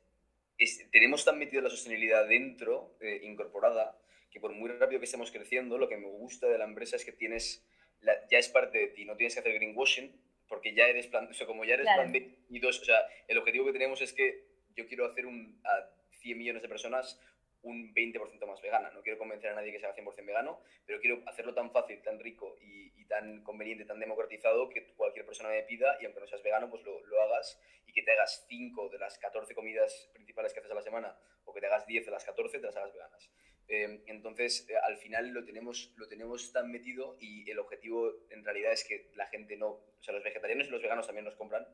es, 0.59 0.89
tenemos 0.91 1.25
tan 1.25 1.39
metida 1.39 1.61
la 1.61 1.71
sostenibilidad 1.71 2.27
dentro, 2.27 2.95
eh, 3.01 3.21
incorporada, 3.23 3.97
que 4.33 4.39
por 4.39 4.51
muy 4.51 4.69
rápido 4.71 4.99
que 4.99 5.05
estemos 5.05 5.31
creciendo, 5.31 5.77
lo 5.77 5.87
que 5.87 5.95
me 5.95 6.07
gusta 6.07 6.47
de 6.47 6.57
la 6.57 6.65
empresa 6.65 6.95
es 6.95 7.05
que 7.05 7.11
tienes, 7.11 7.63
la, 8.01 8.13
ya 8.27 8.39
es 8.39 8.49
parte 8.49 8.79
de 8.79 8.87
ti, 8.87 9.05
no 9.05 9.15
tienes 9.15 9.35
que 9.35 9.41
hacer 9.41 9.53
greenwashing, 9.53 10.11
porque 10.49 10.73
ya 10.73 10.87
eres 10.87 11.05
plan, 11.05 11.27
o 11.29 11.33
sea, 11.33 11.45
como 11.45 11.63
ya 11.63 11.75
eres 11.75 11.85
claro. 11.85 12.01
plan 12.01 12.11
B 12.11 12.35
y 12.49 12.59
dos, 12.59 12.81
o 12.81 12.85
sea, 12.85 12.97
el 13.27 13.37
objetivo 13.37 13.65
que 13.65 13.73
tenemos 13.73 14.01
es 14.01 14.11
que 14.11 14.45
yo 14.75 14.87
quiero 14.87 15.05
hacer 15.05 15.27
un, 15.27 15.61
a 15.63 15.87
100 16.21 16.37
millones 16.37 16.63
de 16.63 16.67
personas 16.67 17.19
un 17.61 17.93
20% 17.93 18.45
más 18.45 18.61
vegana. 18.61 18.91
No 18.91 19.01
quiero 19.01 19.17
convencer 19.17 19.51
a 19.51 19.55
nadie 19.55 19.71
que 19.71 19.79
sea 19.79 19.95
100% 19.95 20.25
vegano, 20.25 20.59
pero 20.85 20.99
quiero 20.99 21.21
hacerlo 21.27 21.53
tan 21.53 21.71
fácil, 21.71 22.01
tan 22.01 22.19
rico 22.19 22.57
y, 22.59 22.91
y, 22.99 23.05
tan 23.05 23.41
conveniente, 23.43 23.85
tan 23.85 23.99
democratizado 23.99 24.67
que 24.67 24.93
cualquier 24.95 25.25
persona 25.25 25.49
me 25.49 25.63
pida 25.63 25.97
y 26.01 26.05
aunque 26.05 26.19
no 26.19 26.27
seas 26.27 26.43
vegano, 26.43 26.69
pues 26.69 26.83
lo, 26.83 27.05
lo 27.05 27.21
hagas 27.21 27.61
y 27.87 27.93
que 27.93 28.01
te 28.01 28.11
hagas 28.11 28.45
5 28.49 28.89
de 28.89 28.99
las 28.99 29.17
14 29.17 29.55
comidas 29.55 30.09
principales 30.13 30.53
que 30.53 30.59
haces 30.59 30.71
a 30.71 30.75
la 30.75 30.81
semana 30.81 31.17
o 31.45 31.53
que 31.53 31.61
te 31.61 31.67
hagas 31.67 31.85
10 31.87 32.05
de 32.05 32.11
las 32.11 32.25
14, 32.25 32.59
te 32.59 32.65
las 32.65 32.75
hagas 32.75 32.93
veganas. 32.93 33.29
Eh, 33.67 34.01
entonces, 34.07 34.67
eh, 34.69 34.75
al 34.75 34.97
final 34.97 35.29
lo 35.29 35.43
tenemos, 35.45 35.93
lo 35.95 36.07
tenemos 36.07 36.51
tan 36.51 36.71
metido 36.71 37.17
y 37.19 37.49
el 37.49 37.59
objetivo 37.59 38.11
en 38.29 38.43
realidad 38.43 38.73
es 38.73 38.83
que 38.83 39.09
la 39.15 39.27
gente 39.27 39.57
no, 39.57 39.67
o 39.69 39.97
sea, 40.01 40.13
los 40.13 40.23
vegetarianos 40.23 40.67
y 40.67 40.71
los 40.71 40.81
veganos 40.81 41.05
también 41.05 41.25
nos 41.25 41.35
compran, 41.35 41.65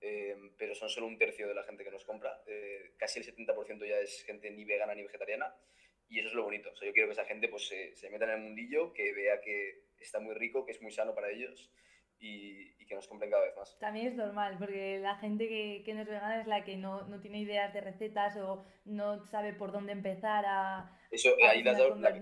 eh, 0.00 0.36
pero 0.58 0.74
son 0.74 0.88
solo 0.88 1.06
un 1.06 1.18
tercio 1.18 1.48
de 1.48 1.54
la 1.54 1.62
gente 1.64 1.84
que 1.84 1.90
nos 1.90 2.04
compra. 2.04 2.42
Eh, 2.46 2.92
casi 2.96 3.18
el 3.20 3.26
70% 3.26 3.86
ya 3.86 3.98
es 4.00 4.24
gente 4.24 4.50
ni 4.50 4.64
vegana 4.64 4.94
ni 4.94 5.02
vegetariana 5.02 5.54
y 6.08 6.18
eso 6.18 6.28
es 6.28 6.34
lo 6.34 6.44
bonito. 6.44 6.70
O 6.70 6.76
sea, 6.76 6.86
yo 6.86 6.92
quiero 6.92 7.08
que 7.08 7.14
esa 7.14 7.24
gente 7.24 7.48
pues, 7.48 7.66
se, 7.66 7.94
se 7.94 8.10
meta 8.10 8.24
en 8.24 8.30
el 8.30 8.40
mundillo, 8.40 8.92
que 8.92 9.12
vea 9.12 9.40
que 9.40 9.84
está 9.98 10.20
muy 10.20 10.34
rico, 10.34 10.64
que 10.64 10.72
es 10.72 10.82
muy 10.82 10.92
sano 10.92 11.14
para 11.14 11.30
ellos 11.30 11.70
y, 12.24 12.74
que 12.86 12.94
nos 12.94 13.08
compren 13.08 13.30
cada 13.30 13.44
vez 13.44 13.56
más. 13.56 13.78
También 13.78 14.08
es 14.08 14.14
normal, 14.14 14.56
porque 14.58 14.98
la 14.98 15.16
gente 15.16 15.48
que, 15.48 15.82
que 15.86 15.94
no 15.94 16.02
es 16.02 16.06
vegana 16.06 16.40
es 16.42 16.46
la 16.46 16.64
que 16.64 16.76
no, 16.76 17.06
no, 17.08 17.18
tiene 17.18 17.38
ideas 17.38 17.72
de 17.72 17.80
recetas 17.80 18.36
o 18.36 18.66
no 18.84 19.24
sabe 19.24 19.54
por 19.54 19.72
dónde 19.72 19.92
empezar 19.92 20.44
a... 20.46 20.90
Eso, 21.10 21.30
ahí, 21.48 21.64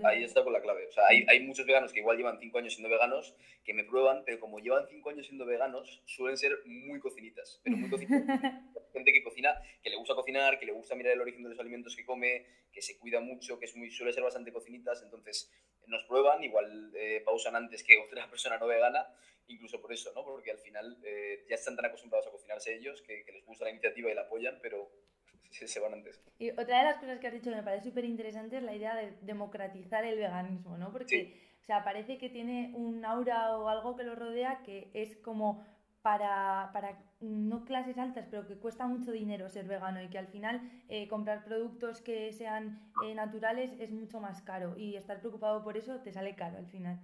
ahí, 0.05 0.23
está 0.23 0.41
con 0.41 0.53
la 0.53 0.61
clave. 0.61 0.87
O 0.87 0.91
sea, 0.93 1.03
hay, 1.07 1.25
hay, 1.27 1.41
muchos 1.41 1.65
veganos 1.65 1.91
que 1.91 1.99
igual 1.99 2.15
llevan 2.15 2.39
cinco 2.39 2.59
años 2.59 2.73
siendo 2.73 2.89
veganos, 2.89 3.35
que 3.65 3.73
me 3.73 3.83
prueban, 3.83 4.23
pero 4.25 4.39
como 4.39 4.59
llevan 4.59 4.87
cinco 4.87 5.09
años 5.09 5.25
siendo 5.25 5.45
veganos, 5.45 6.01
suelen 6.05 6.37
ser 6.37 6.53
muy 6.65 7.01
cocinitas, 7.01 7.59
pero 7.61 7.75
muy 7.75 7.89
cocinitas. 7.89 8.23
gente 8.93 9.11
que 9.11 9.23
cocina, 9.23 9.61
que 9.81 9.89
le 9.89 9.97
gusta 9.97 10.15
cocinar, 10.15 10.59
que 10.59 10.65
le 10.65 10.71
gusta 10.71 10.95
mirar 10.95 11.13
el 11.13 11.21
origen 11.21 11.43
de 11.43 11.49
los 11.49 11.59
alimentos 11.59 11.95
que 11.95 12.05
come, 12.05 12.45
que 12.71 12.81
se 12.81 12.97
cuida 12.97 13.19
mucho, 13.19 13.59
que 13.59 13.65
es 13.65 13.75
muy, 13.75 13.91
suele 13.91 14.13
ser 14.13 14.23
bastante 14.23 14.53
cocinitas, 14.53 15.01
entonces 15.03 15.51
nos 15.87 16.03
prueban, 16.05 16.43
igual 16.43 16.91
eh, 16.95 17.21
pausan 17.25 17.55
antes 17.55 17.83
que 17.83 17.97
otra 17.97 18.29
persona 18.29 18.57
no 18.57 18.67
vegana, 18.67 19.07
incluso 19.47 19.81
por 19.81 19.91
eso, 19.93 20.11
¿no? 20.15 20.23
Porque 20.23 20.51
al 20.51 20.59
final 20.59 20.97
eh, 21.03 21.45
ya 21.49 21.55
están 21.55 21.75
tan 21.75 21.85
acostumbrados 21.85 22.27
a 22.27 22.31
cocinarse 22.31 22.75
ellos 22.75 23.01
que, 23.01 23.25
les 23.31 23.45
gusta 23.45 23.65
la 23.65 23.71
iniciativa 23.71 24.11
y 24.11 24.15
la 24.15 24.21
apoyan, 24.21 24.59
pero 24.61 24.89
se, 25.49 25.79
van 25.79 25.93
antes. 25.93 26.19
Y 26.39 26.51
otra 26.51 26.79
de 26.79 26.83
las 26.85 26.97
cosas 26.97 27.19
que 27.19 27.27
has 27.27 27.33
dicho 27.33 27.49
que 27.49 27.57
me 27.57 27.63
parece 27.63 27.89
súper 27.89 28.05
interesante 28.05 28.57
es 28.57 28.63
la 28.63 28.75
idea 28.75 28.95
de 28.95 29.13
democratizar 29.21 30.03
el 30.05 30.17
veganismo, 30.17 30.77
¿no? 30.77 30.91
Porque, 30.91 31.39
o 31.61 31.65
sea, 31.65 31.83
parece 31.83 32.17
que 32.17 32.29
tiene 32.29 32.71
un 32.75 33.03
aura 33.05 33.57
o 33.57 33.69
algo 33.69 33.95
que 33.95 34.03
lo 34.03 34.15
rodea 34.15 34.61
que 34.63 34.89
es 34.93 35.17
como 35.17 35.65
para, 36.03 36.69
para, 36.73 37.01
no 37.21 37.63
clases 37.63 37.97
altas, 37.97 38.27
pero 38.29 38.45
que 38.45 38.57
cuesta 38.57 38.85
mucho 38.85 39.13
dinero 39.13 39.49
ser 39.49 39.65
vegano 39.65 40.03
y 40.03 40.09
que 40.09 40.17
al 40.17 40.27
final 40.27 40.61
eh, 40.89 41.07
comprar 41.07 41.45
productos 41.45 42.01
que 42.01 42.33
sean 42.33 42.91
eh, 43.05 43.15
naturales 43.15 43.71
es 43.79 43.89
mucho 43.89 44.19
más 44.19 44.41
caro 44.41 44.75
y 44.77 44.97
estar 44.97 45.21
preocupado 45.21 45.63
por 45.63 45.77
eso 45.77 46.01
te 46.01 46.11
sale 46.11 46.35
caro 46.35 46.57
al 46.57 46.67
final. 46.67 46.99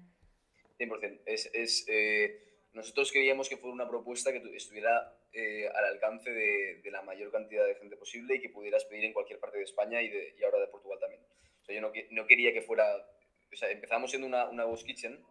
100%. 0.78 1.22
Es, 1.26 1.50
es 1.54 1.86
eh, 1.88 2.44
nosotros 2.74 3.14
queríamos 3.14 3.48
que 3.48 3.56
fuera 3.56 3.74
una 3.74 3.90
propuesta 3.90 4.34
que 4.34 4.44
estuviera 4.56 5.16
al 5.76 5.86
alcance 5.86 6.32
de, 6.32 6.82
de, 6.84 6.92
la 6.92 7.02
mayor 7.04 7.32
cantidad 7.32 7.66
de 7.66 7.76
gente 7.76 7.96
posible 7.96 8.36
y 8.36 8.42
que 8.42 8.50
pudieras 8.50 8.84
pedir 8.86 9.06
en 9.06 9.14
cualquier 9.14 9.40
parte 9.40 9.60
de 9.60 9.64
España 9.64 10.02
y, 10.02 10.10
de, 10.10 10.36
y 10.38 10.44
ahora 10.44 10.60
de 10.60 10.68
Portugal 10.68 11.00
también. 11.00 11.22
O 11.62 11.66
sea, 11.66 11.76
yo 11.76 11.82
no, 11.82 11.92
no, 12.12 12.28
quería 12.28 12.52
que 12.52 12.62
fuera... 12.62 12.84
O 13.52 13.56
sea, 13.56 13.70
empezamos 13.72 14.12
siendo 14.12 14.28
una, 14.28 14.48
una 14.50 14.64
Ghost 14.64 14.86
Kitchen, 14.86 15.22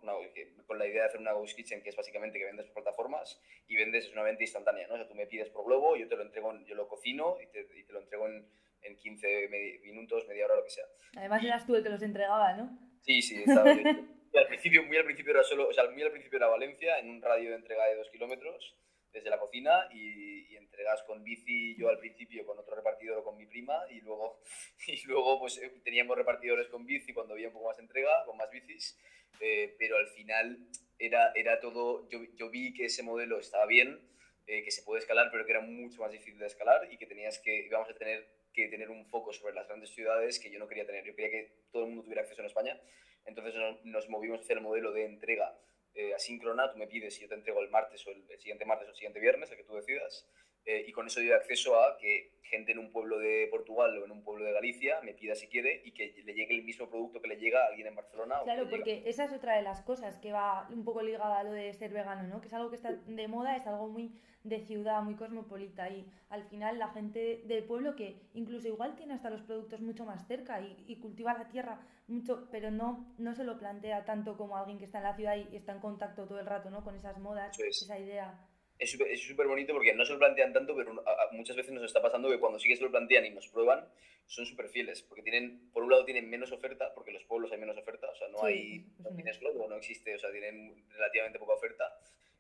con 0.67 0.79
la 0.79 0.87
idea 0.87 1.03
de 1.03 1.09
hacer 1.09 1.21
una 1.21 1.33
Ghost 1.33 1.57
Kitchen 1.57 1.83
que 1.83 1.91
es 1.91 1.97
básicamente 1.97 2.39
que 2.39 2.45
vendes 2.45 2.67
por 2.67 2.83
plataformas 2.83 3.41
y 3.67 3.77
vendes 3.77 4.07
es 4.07 4.13
una 4.13 4.23
venta 4.23 4.43
instantánea, 4.43 4.87
¿no? 4.89 4.95
O 4.95 4.97
sea, 4.97 5.07
tú 5.07 5.15
me 5.15 5.27
pides 5.27 5.51
por 5.51 5.65
globo, 5.65 5.97
yo 5.97 6.09
te 6.09 6.17
lo 6.17 6.23
entrego, 6.23 6.53
yo 6.67 6.75
lo 6.75 6.89
cocino 6.89 7.37
y 7.41 7.47
te, 7.47 7.61
y 7.79 7.85
te 7.85 7.93
lo 7.93 8.01
entrego 8.01 8.27
en, 8.27 8.47
en 8.83 8.97
15 8.97 9.49
minutos, 9.83 10.27
media 10.27 10.47
hora, 10.47 10.57
lo 10.57 10.65
que 10.65 10.71
sea. 10.71 10.85
Además 11.17 11.45
eras 11.45 11.67
tú 11.67 11.77
el 11.77 11.83
que 11.83 11.91
los 11.91 12.03
entregaba, 12.03 12.55
¿no? 12.55 12.79
Sí, 13.03 13.23
sí, 13.23 13.43
estaba 13.47 13.73
bien. 13.73 14.19
al 14.35 14.47
principio, 14.47 14.83
muy 14.85 14.97
al 14.97 15.05
principio 15.05 15.33
era 15.33 15.43
solo, 15.43 15.69
o 15.69 15.73
sea, 15.73 15.89
muy 15.91 16.03
al 16.03 16.11
principio 16.11 16.39
era 16.39 16.49
Valencia, 16.49 16.99
en 16.99 17.11
un 17.11 17.23
radio 17.23 17.51
de 17.51 17.57
entrega 17.57 17.87
de 17.87 17.97
dos 17.97 18.11
kilómetros 18.11 18.77
desde 19.13 19.31
la 19.31 19.39
cocina 19.39 19.89
y, 19.93 20.57
entregas 20.57 21.03
con 21.05 21.25
bici, 21.25 21.77
yo 21.77 21.89
al 21.89 21.99
principio 21.99 22.47
con 22.47 22.59
otro 22.59 22.77
repartidor 22.77 23.25
con 23.25 23.37
mi 23.37 23.47
prima 23.47 23.81
y 23.91 24.01
luego, 24.01 24.41
y 24.87 25.07
luego 25.07 25.41
pues 25.41 25.59
eh, 25.59 25.81
teníamos 25.83 26.17
repartidores 26.17 26.69
con 26.69 26.87
bici 26.87 27.13
cuando 27.13 27.35
había 27.35 27.49
un 27.49 27.55
poco 27.55 27.69
más 27.69 27.79
entrega, 27.79 28.25
con 28.27 28.37
más 28.37 28.51
bicis, 28.51 28.99
eh, 29.41 29.75
pero 29.79 29.97
al 29.97 30.09
final 30.09 30.59
era, 30.99 31.33
era 31.35 31.59
todo, 31.59 32.09
yo, 32.09 32.21
yo 32.37 32.51
vi 32.51 32.73
que 32.75 32.85
ese 32.85 33.03
modelo 33.03 33.39
estaba 33.39 33.67
bien, 33.67 34.01
eh, 34.47 34.63
que 34.63 34.71
se 34.71 34.83
puede 34.83 35.01
escalar, 35.01 35.31
pero 35.33 35.45
que 35.45 35.53
era 35.53 35.61
mucho 35.61 36.01
más 36.03 36.13
difícil 36.13 36.39
de 36.39 36.47
escalar 36.47 36.93
y 36.93 36.97
que 36.97 37.07
tenías 37.07 37.39
que, 37.39 37.67
íbamos 37.67 37.91
a 37.91 37.95
tener 37.95 38.29
que 38.53 38.69
tener 38.69 38.91
un 38.91 39.07
foco 39.07 39.33
sobre 39.33 39.55
las 39.55 39.67
grandes 39.67 39.91
ciudades 39.91 40.39
que 40.39 40.51
yo 40.51 40.59
no 40.59 40.67
quería 40.67 40.87
tener. 40.87 41.05
Yo 41.05 41.15
quería 41.15 41.31
que 41.31 41.53
todo 41.71 41.83
el 41.83 41.89
mundo 41.89 42.03
tuviera 42.03 42.23
acceso 42.23 42.41
en 42.41 42.47
España 42.47 42.81
entonces 43.29 43.55
nos, 43.85 44.09
movimos 44.09 44.41
hacia 44.41 44.55
el 44.55 44.63
modelo 44.63 44.93
de 44.93 45.05
entrega 45.05 45.55
eh, 45.99 46.15
asíncrona, 46.15 46.71
tú 46.71 46.79
me 46.79 46.87
pides 46.87 47.19
y 47.19 47.23
yo 47.23 47.29
te 47.29 47.35
entrego 47.35 47.61
el 47.61 47.71
martes 47.71 48.07
o 48.07 48.11
el, 48.13 48.23
siguiente 48.39 48.65
martes 48.65 48.87
o 48.87 48.91
el 48.91 48.97
siguiente 48.97 49.19
viernes, 49.19 49.51
el 49.51 49.57
que 49.57 49.65
tú 49.65 49.75
decidas, 49.75 50.29
eh, 50.65 50.85
y 50.87 50.93
con 50.93 51.09
eso 51.09 51.19
doy 51.19 51.33
acceso 51.33 51.75
a 51.81 51.99
que 51.99 52.31
gente 52.43 52.71
en 52.71 52.79
un 52.79 52.93
pueblo 52.93 53.19
de 53.19 53.49
Portugal 53.51 53.99
o 53.99 54.05
en 54.05 54.13
un 54.13 54.23
pueblo 54.23 54.45
de 54.45 54.53
Galicia 54.53 55.01
me 55.03 55.13
pida 55.13 55.35
si 55.35 55.49
quiere 55.49 55.83
y 55.85 55.91
que 55.91 56.15
le 56.25 56.35
llegue 56.35 56.55
el 56.55 56.63
mismo 56.63 56.89
producto 56.89 57.21
que 57.21 57.27
le 57.27 57.37
llega 57.37 57.65
a 57.65 57.67
alguien 57.67 57.89
en 57.89 57.97
Barcelona. 57.97 58.41
Claro, 58.45 58.71
porque 58.71 59.03
esa 59.07 59.25
es 59.25 59.33
otra 59.33 59.57
de 59.57 59.63
las 59.63 59.83
cosas 59.83 60.19
que 60.19 60.31
va 60.31 60.69
un 60.71 60.85
poco 60.85 61.03
ligada 61.03 61.41
a 61.41 61.43
lo 61.43 61.51
de 61.51 61.73
ser 61.73 61.91
vegano, 61.91 62.29
¿no? 62.29 62.41
Que 62.41 62.47
es 62.47 62.55
algo 62.55 62.71
que 62.71 62.77
está 62.77 62.93
de 62.93 63.27
moda, 63.27 63.57
es 63.57 63.67
algo 63.67 63.89
muy 63.89 64.13
de 64.45 64.61
ciudad, 64.67 65.03
muy 65.03 65.15
cosmopolita 65.15 65.89
y 65.91 66.07
al 66.31 66.45
final 66.45 66.79
la 66.79 66.89
gente 66.89 67.43
del 67.45 67.65
pueblo 67.65 67.97
que 67.97 68.21
incluso 68.35 68.69
igual 68.69 68.95
tiene 68.97 69.15
hasta 69.15 69.31
los 69.31 69.43
productos 69.43 69.81
mucho 69.81 70.05
más 70.05 70.27
cerca 70.27 70.61
y, 70.61 70.97
cultiva 70.97 71.37
la 71.37 71.49
tierra 71.49 71.81
mucho, 72.07 72.49
pero 72.51 72.71
no, 72.71 73.15
no 73.19 73.35
se 73.35 73.45
lo 73.45 73.59
plantea 73.59 74.05
tanto 74.05 74.37
como 74.37 74.57
alguien 74.57 74.79
que 74.79 74.85
está 74.85 74.99
en 74.99 75.05
la 75.05 75.17
ciudad 75.17 75.37
y 75.37 75.57
está 75.57 75.73
en 75.73 75.81
contacto 75.81 76.27
todo 76.27 76.41
el 76.41 76.47
rato 76.47 76.71
¿no? 76.71 76.83
con 76.85 76.95
esas 76.95 77.19
modas, 77.19 77.59
esa 77.59 77.99
idea. 77.99 78.47
Es 78.79 78.93
súper 78.93 79.49
bonito 79.49 79.73
porque 79.73 79.93
no 79.93 80.05
se 80.05 80.13
lo 80.13 80.21
plantean 80.21 80.53
tanto, 80.53 80.75
pero 80.77 81.03
muchas 81.33 81.57
veces 81.57 81.73
nos 81.73 81.83
está 81.83 82.01
pasando 82.01 82.31
que 82.31 82.39
cuando 82.39 82.61
sí 82.61 82.69
que 82.69 82.77
se 82.77 82.85
lo 82.85 82.93
plantean 82.93 83.27
y 83.27 83.31
nos 83.31 83.49
prueban, 83.49 83.85
son 84.29 84.47
súper 84.47 84.69
fieles, 84.69 85.03
porque 85.03 85.23
tienen, 85.23 85.71
por 85.73 85.83
un 85.83 85.91
lado 85.91 86.05
tienen 86.05 86.29
menos 86.31 86.53
oferta, 86.53 86.93
porque 86.95 87.11
en 87.11 87.15
los 87.15 87.25
pueblos 87.25 87.51
hay 87.51 87.59
menos 87.59 87.77
oferta, 87.77 88.09
o 88.09 88.15
sea, 88.15 88.29
no 88.29 88.45
hay, 88.45 88.87
no 88.99 89.11
tienes 89.11 89.41
no 89.43 89.75
existe, 89.77 90.15
o 90.15 90.19
sea, 90.19 90.31
tienen 90.31 90.85
relativamente 90.91 91.39
poca 91.39 91.55
oferta, 91.55 91.85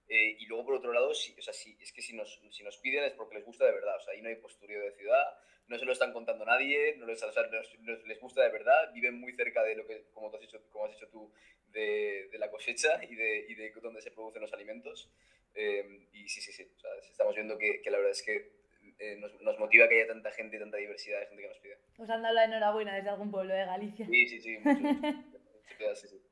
eh, 0.09 0.37
y 0.39 0.47
luego, 0.47 0.65
por 0.65 0.75
otro 0.75 0.93
lado, 0.93 1.11
o 1.11 1.15
sea, 1.15 1.53
si, 1.53 1.77
es 1.81 1.93
que 1.93 2.01
si 2.01 2.15
nos, 2.17 2.41
si 2.51 2.63
nos 2.63 2.79
piden 2.79 3.05
es 3.05 3.13
porque 3.13 3.37
les 3.37 3.45
gusta 3.45 3.67
de 3.67 3.73
verdad. 3.73 3.97
O 3.97 4.01
sea, 4.01 4.15
ahí 4.15 4.23
no 4.23 4.29
hay 4.29 4.37
posturío 4.37 4.81
de 4.83 4.93
ciudad, 4.93 5.25
no 5.67 5.79
se 5.79 5.85
lo 5.85 5.93
están 5.93 6.13
contando 6.13 6.47
nadie, 6.47 6.97
no 6.97 7.07
les, 7.07 7.23
o 7.23 7.31
sea, 7.31 7.43
les 8.07 8.21
gusta 8.21 8.43
de 8.43 8.51
verdad, 8.51 8.91
viven 8.95 9.21
muy 9.21 9.35
cerca 9.35 9.63
de 9.63 9.77
lo 9.77 9.87
que, 9.87 10.05
como, 10.15 10.35
has, 10.35 10.41
dicho, 10.41 10.63
como 10.71 10.87
has 10.87 10.93
dicho 10.93 11.09
tú, 11.09 11.31
de, 11.67 12.29
de 12.33 12.39
la 12.39 12.51
cosecha 12.51 13.05
y 13.05 13.15
de, 13.15 13.47
y 13.49 13.55
de 13.55 13.71
donde 13.83 14.01
se 14.01 14.11
producen 14.11 14.41
los 14.41 14.53
alimentos. 14.55 15.11
Eh, 15.55 16.09
y 16.13 16.29
sí, 16.29 16.41
sí, 16.41 16.53
sí. 16.53 16.67
O 16.75 16.81
sea, 16.81 16.91
estamos 17.11 17.35
viendo 17.35 17.59
que, 17.59 17.83
que 17.83 17.91
la 17.91 17.99
verdad 17.99 18.13
es 18.13 18.23
que 18.23 18.53
eh, 18.99 19.17
nos, 19.17 19.39
nos, 19.43 19.59
motiva 19.59 19.89
que 19.89 19.97
haya 19.97 20.07
tanta 20.07 20.31
gente 20.33 20.57
y 20.57 20.61
tanta 20.61 20.79
diversidad 20.79 21.21
de 21.21 21.27
gente 21.27 21.43
que 21.43 21.49
nos 21.49 21.59
pide. 21.59 21.79
¿Os 21.99 22.09
han 22.09 22.23
dado 22.23 22.35
la 22.35 22.45
enhorabuena 22.45 22.95
desde 22.95 23.11
algún 23.11 23.31
pueblo 23.31 23.53
de 23.53 23.67
Galicia? 23.67 24.07
Sí, 24.07 24.29
sí, 24.29 24.41
sí. 24.41 24.59
Mucho. 24.59 24.81
sí, 25.95 26.09
sí. 26.09 26.28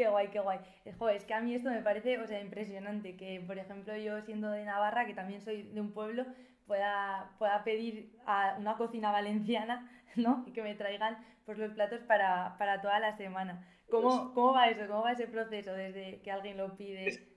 Qué 0.00 0.08
guay, 0.08 0.28
qué 0.28 0.40
guay. 0.40 0.58
Eh, 0.86 0.94
joder, 0.98 1.16
es 1.16 1.26
que 1.26 1.34
a 1.34 1.42
mí 1.42 1.54
esto 1.54 1.68
me 1.68 1.82
parece, 1.82 2.16
o 2.16 2.26
sea, 2.26 2.40
impresionante, 2.40 3.18
que 3.18 3.38
por 3.46 3.58
ejemplo 3.58 3.94
yo 3.98 4.18
siendo 4.22 4.50
de 4.50 4.64
Navarra, 4.64 5.04
que 5.04 5.12
también 5.12 5.42
soy 5.42 5.64
de 5.64 5.78
un 5.78 5.92
pueblo, 5.92 6.24
pueda, 6.66 7.34
pueda 7.38 7.62
pedir 7.64 8.10
a 8.24 8.56
una 8.58 8.78
cocina 8.78 9.12
valenciana, 9.12 9.92
¿no? 10.16 10.42
Y 10.46 10.52
que 10.54 10.62
me 10.62 10.74
traigan 10.74 11.22
pues, 11.44 11.58
los 11.58 11.72
platos 11.72 12.00
para, 12.04 12.56
para 12.56 12.80
toda 12.80 12.98
la 12.98 13.14
semana. 13.18 13.68
¿Cómo, 13.90 14.08
pues 14.08 14.34
¿Cómo 14.34 14.54
va 14.54 14.70
eso? 14.70 14.86
¿Cómo 14.88 15.02
va 15.02 15.12
ese 15.12 15.26
proceso 15.26 15.74
desde 15.74 16.22
que 16.22 16.30
alguien 16.30 16.56
lo 16.56 16.74
pide? 16.78 17.28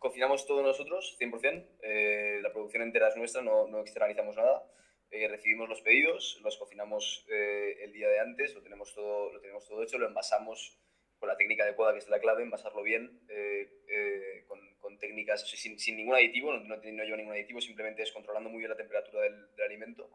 cocinamos 0.00 0.44
todos 0.44 0.64
nosotros, 0.64 1.16
100%. 1.20 1.66
Eh, 1.82 2.40
la 2.42 2.52
producción 2.52 2.82
entera 2.82 3.10
es 3.10 3.16
nuestra, 3.16 3.42
no, 3.42 3.68
no 3.68 3.78
externalizamos 3.78 4.34
nada. 4.34 4.64
Eh, 5.12 5.28
recibimos 5.28 5.68
los 5.68 5.82
pedidos, 5.82 6.40
los 6.42 6.56
cocinamos 6.56 7.24
el 7.28 7.92
día 7.92 8.08
de 8.08 8.18
antes, 8.18 8.56
lo 8.56 8.62
tenemos 8.62 8.92
todo, 8.92 9.32
lo 9.32 9.40
tenemos 9.40 9.64
todo 9.68 9.84
hecho, 9.84 9.98
lo 9.98 10.08
envasamos 10.08 10.80
con 11.18 11.28
la 11.28 11.36
técnica 11.36 11.64
adecuada, 11.64 11.92
que 11.92 11.98
es 11.98 12.08
la 12.08 12.20
clave, 12.20 12.42
envasarlo 12.42 12.82
bien, 12.82 13.20
eh, 13.28 13.68
eh, 13.88 14.44
con, 14.46 14.60
con, 14.80 14.98
técnicas 14.98 15.48
sin, 15.48 15.78
sin, 15.78 15.96
ningún 15.96 16.14
aditivo, 16.14 16.52
no, 16.52 16.60
no, 16.60 16.76
no, 16.76 17.04
lleva 17.04 17.16
ningún 17.16 17.32
aditivo, 17.32 17.60
simplemente 17.60 18.02
es 18.02 18.12
controlando 18.12 18.50
muy 18.50 18.58
bien 18.58 18.70
la 18.70 18.76
temperatura 18.76 19.22
del, 19.22 19.54
del 19.54 19.66
alimento. 19.66 20.10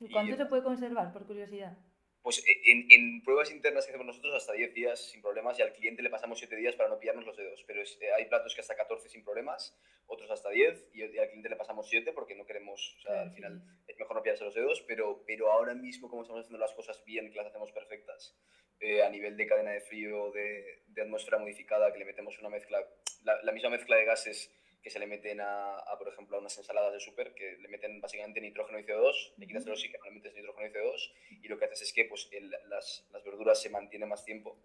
¿Y 0.00 0.10
cuánto 0.10 0.36
se 0.36 0.46
puede 0.46 0.62
conservar, 0.62 1.12
por 1.12 1.26
curiosidad? 1.26 1.76
Pues 2.22 2.38
eh, 2.46 2.60
en, 2.66 2.86
en, 2.90 3.22
pruebas 3.22 3.50
internas 3.50 3.84
que 3.84 3.90
hacemos 3.90 4.06
nosotros 4.06 4.34
hasta 4.34 4.52
10 4.52 4.74
días 4.74 5.00
sin 5.00 5.22
problemas 5.22 5.58
y 5.58 5.62
al 5.62 5.72
cliente 5.72 6.02
le 6.02 6.10
pasamos 6.10 6.38
7 6.38 6.56
días 6.56 6.74
para 6.74 6.88
no 6.88 6.98
pillarnos 6.98 7.24
los 7.24 7.36
dedos. 7.36 7.64
Pero 7.66 7.82
hay 8.16 8.24
platos 8.26 8.54
que 8.54 8.60
hasta 8.60 8.76
14 8.76 9.08
sin 9.08 9.24
problemas, 9.24 9.78
otros 10.06 10.30
hasta 10.30 10.50
10 10.50 10.90
y, 10.94 11.02
al 11.02 11.28
cliente 11.28 11.48
le 11.48 11.56
pasamos 11.56 11.88
7 11.88 12.12
porque 12.12 12.34
no 12.34 12.44
queremos, 12.44 12.96
o 12.98 13.00
sea, 13.00 13.22
al 13.22 13.32
final 13.32 13.62
es 13.86 13.98
mejor 13.98 14.16
no 14.16 14.22
pillarse 14.22 14.44
los 14.44 14.54
dedos, 14.54 14.82
pero, 14.86 15.22
pero 15.26 15.50
ahora 15.50 15.74
mismo 15.74 16.08
como 16.10 16.22
estamos 16.22 16.40
haciendo 16.40 16.58
las 16.58 16.74
cosas 16.74 17.02
bien, 17.04 17.30
que 17.30 17.36
las 17.36 17.46
hacemos 17.46 17.72
perfectas, 17.72 18.36
eh, 18.80 19.02
a 19.02 19.10
nivel 19.10 19.36
de 19.36 19.46
cadena 19.46 19.72
de 19.72 19.80
frío, 19.80 20.30
de, 20.30 20.82
de, 20.86 21.02
atmósfera 21.02 21.38
modificada, 21.38 21.92
que 21.92 21.98
le 21.98 22.04
metemos 22.04 22.38
una 22.38 22.48
mezcla, 22.48 22.78
la, 23.24 23.42
la 23.42 23.52
misma 23.52 23.70
mezcla 23.70 23.96
de 23.96 24.04
gases 24.04 24.50
que 24.82 24.90
se 24.90 24.98
le 24.98 25.06
meten 25.06 25.40
a, 25.40 25.76
a, 25.76 25.98
por 25.98 26.08
ejemplo, 26.08 26.36
a 26.36 26.40
unas 26.40 26.56
ensaladas 26.56 26.92
de 26.92 27.00
súper, 27.00 27.34
que 27.34 27.56
le 27.58 27.68
meten 27.68 28.00
básicamente 28.00 28.40
nitrógeno 28.40 28.78
y 28.78 28.84
CO2, 28.84 29.34
le 29.36 29.46
quitas 29.46 29.66
el 29.66 29.72
oxígeno, 29.72 30.04
le 30.04 30.10
metes 30.12 30.34
nitrógeno 30.34 30.66
y 30.66 30.70
CO2, 30.70 31.12
y 31.42 31.48
lo 31.48 31.58
que 31.58 31.64
haces 31.64 31.82
es 31.82 31.92
que 31.92 32.04
pues, 32.04 32.28
el, 32.32 32.50
las, 32.68 33.06
las, 33.10 33.24
verduras 33.24 33.60
se 33.60 33.70
mantienen 33.70 34.08
más 34.08 34.24
tiempo 34.24 34.56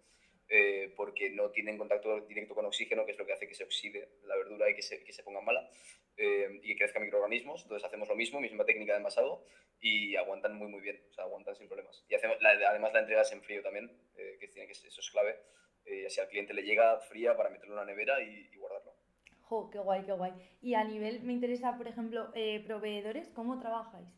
eh, 0.48 0.92
porque 0.96 1.30
no 1.30 1.50
tienen 1.50 1.76
contacto 1.76 2.20
directo 2.20 2.54
con 2.54 2.66
oxígeno, 2.66 3.04
que 3.04 3.12
es 3.12 3.18
lo 3.18 3.26
que 3.26 3.32
hace 3.32 3.48
que 3.48 3.54
se 3.54 3.64
oxide 3.64 4.08
la 4.24 4.36
verdura 4.36 4.70
y 4.70 4.74
que 4.74 4.82
se, 4.82 5.02
que 5.02 5.12
se 5.12 5.24
ponga 5.24 5.40
mala, 5.40 5.68
eh, 6.16 6.60
y 6.62 6.68
que 6.68 6.76
crezcan 6.76 7.02
microorganismos. 7.02 7.62
Entonces 7.62 7.84
hacemos 7.84 8.08
lo 8.08 8.16
mismo, 8.16 8.40
misma 8.40 8.64
técnica 8.64 8.92
de 8.92 8.98
envasado, 8.98 9.44
y 9.80 10.16
aguantan 10.16 10.54
muy, 10.54 10.68
muy 10.68 10.80
bien, 10.80 11.02
o 11.10 11.12
sea, 11.12 11.24
aguantan 11.24 11.56
sin 11.56 11.68
problemas. 11.68 12.04
Y 12.08 12.14
hacemos, 12.14 12.40
la, 12.40 12.50
además 12.50 12.92
la 12.92 13.00
entrega 13.00 13.22
es 13.22 13.32
en 13.32 13.42
frío 13.42 13.62
también, 13.62 13.90
eh, 14.16 14.36
que, 14.40 14.48
tiene 14.48 14.66
que 14.66 14.72
eso 14.72 15.00
es 15.00 15.10
clave, 15.10 15.38
eh, 15.84 16.06
así 16.06 16.20
al 16.20 16.28
cliente 16.28 16.54
le 16.54 16.62
llega 16.62 16.98
fría 17.00 17.36
para 17.36 17.50
meterlo 17.50 17.74
en 17.74 17.80
la 17.80 17.84
nevera 17.84 18.22
y, 18.22 18.48
y 18.52 18.56
guardarlo. 18.56 18.94
Jo, 19.42 19.70
qué 19.70 19.78
guay, 19.78 20.04
qué 20.04 20.12
guay. 20.12 20.32
Y 20.62 20.74
a 20.74 20.84
nivel, 20.84 21.22
me 21.22 21.34
interesa, 21.34 21.76
por 21.76 21.86
ejemplo, 21.86 22.30
eh, 22.34 22.62
proveedores, 22.66 23.28
¿cómo 23.28 23.58
trabajáis? 23.60 24.08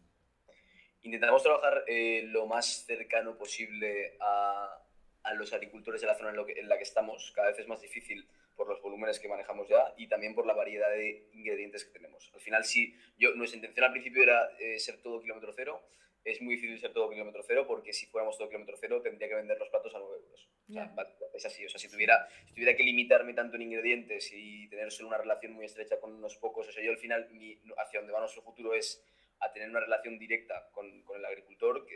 Intentamos 1.03 1.43
trabajar 1.43 1.85
eh, 1.89 2.23
lo 2.27 2.47
más 2.47 2.87
cercano 2.87 3.37
posible 3.37 4.17
a, 4.21 4.85
a, 5.25 5.35
los 5.35 5.53
agricultores 5.53 6.01
de 6.01 6.07
la 6.07 6.15
zona 6.15 6.31
en, 6.31 6.37
lo 6.37 6.47
que, 6.47 6.53
en, 6.53 6.69
la 6.69 6.77
que 6.77 6.85
estamos. 6.85 7.33
Cada 7.35 7.49
vez 7.49 7.59
es 7.59 7.67
más 7.67 7.81
difícil 7.81 8.29
por 8.57 8.69
los 8.69 8.81
volúmenes 8.81 9.21
que 9.21 9.29
manejamos 9.29 9.69
ya 9.69 9.95
y 9.97 10.09
también 10.09 10.35
por 10.35 10.47
la 10.47 10.55
variedad 10.55 10.91
de 10.91 11.29
ingredientes 11.33 11.85
que 11.85 11.93
tenemos. 11.93 12.31
Al 12.35 12.41
final, 12.41 12.65
sí, 12.65 12.97
yo, 13.19 13.35
nuestra 13.35 13.57
intención 13.59 13.85
al 13.85 13.93
principio 13.93 14.23
era 14.23 14.51
eh, 14.59 14.79
ser 14.79 15.01
todo 15.03 15.21
kilómetro 15.21 15.53
cero. 15.53 15.83
Es 16.25 16.43
muy 16.43 16.57
difícil 16.57 16.81
ser 16.81 16.93
todo 16.93 17.09
kilómetro 17.11 17.43
cero 17.47 17.67
porque 17.69 17.93
si 17.93 18.07
fuéramos 18.07 18.37
todo 18.37 18.49
kilómetro 18.49 18.77
cero 18.81 19.01
tendría 19.01 19.29
que 19.29 19.37
vender 19.37 19.59
los 19.59 19.69
platos 19.69 19.95
a 19.95 19.99
9 20.01 20.17
euros. 20.17 20.49
O 20.69 20.73
sea, 20.73 20.93
es 21.35 21.47
así. 21.47 21.65
O 21.65 21.69
sea, 21.69 21.79
si 21.79 21.89
tuviera, 21.89 22.27
si 22.47 22.55
tuviera 22.55 22.75
que 22.75 22.83
limitarme 22.83 23.35
tanto 23.35 23.55
en 23.57 23.63
ingredientes 23.63 24.33
y 24.33 24.69
tener 24.69 24.91
solo 24.91 25.09
una 25.09 25.19
relación 25.19 25.53
muy 25.53 25.67
estrecha 25.67 26.01
con 26.01 26.13
unos 26.13 26.37
pocos, 26.37 26.67
o 26.67 26.73
sea, 26.73 26.83
yo 26.83 26.91
al 26.91 26.99
final, 26.99 27.29
mi, 27.31 27.61
hacia 27.77 28.01
donde 28.01 28.13
va 28.13 28.21
nuestro 28.21 28.43
futuro 28.43 28.75
es 28.75 29.05
a 29.39 29.53
tener 29.53 29.69
una 29.69 29.81
relación 29.81 30.19
directa 30.19 30.69
con, 30.73 31.03
con 31.03 31.19
el 31.19 31.25
agricultor 31.25 31.87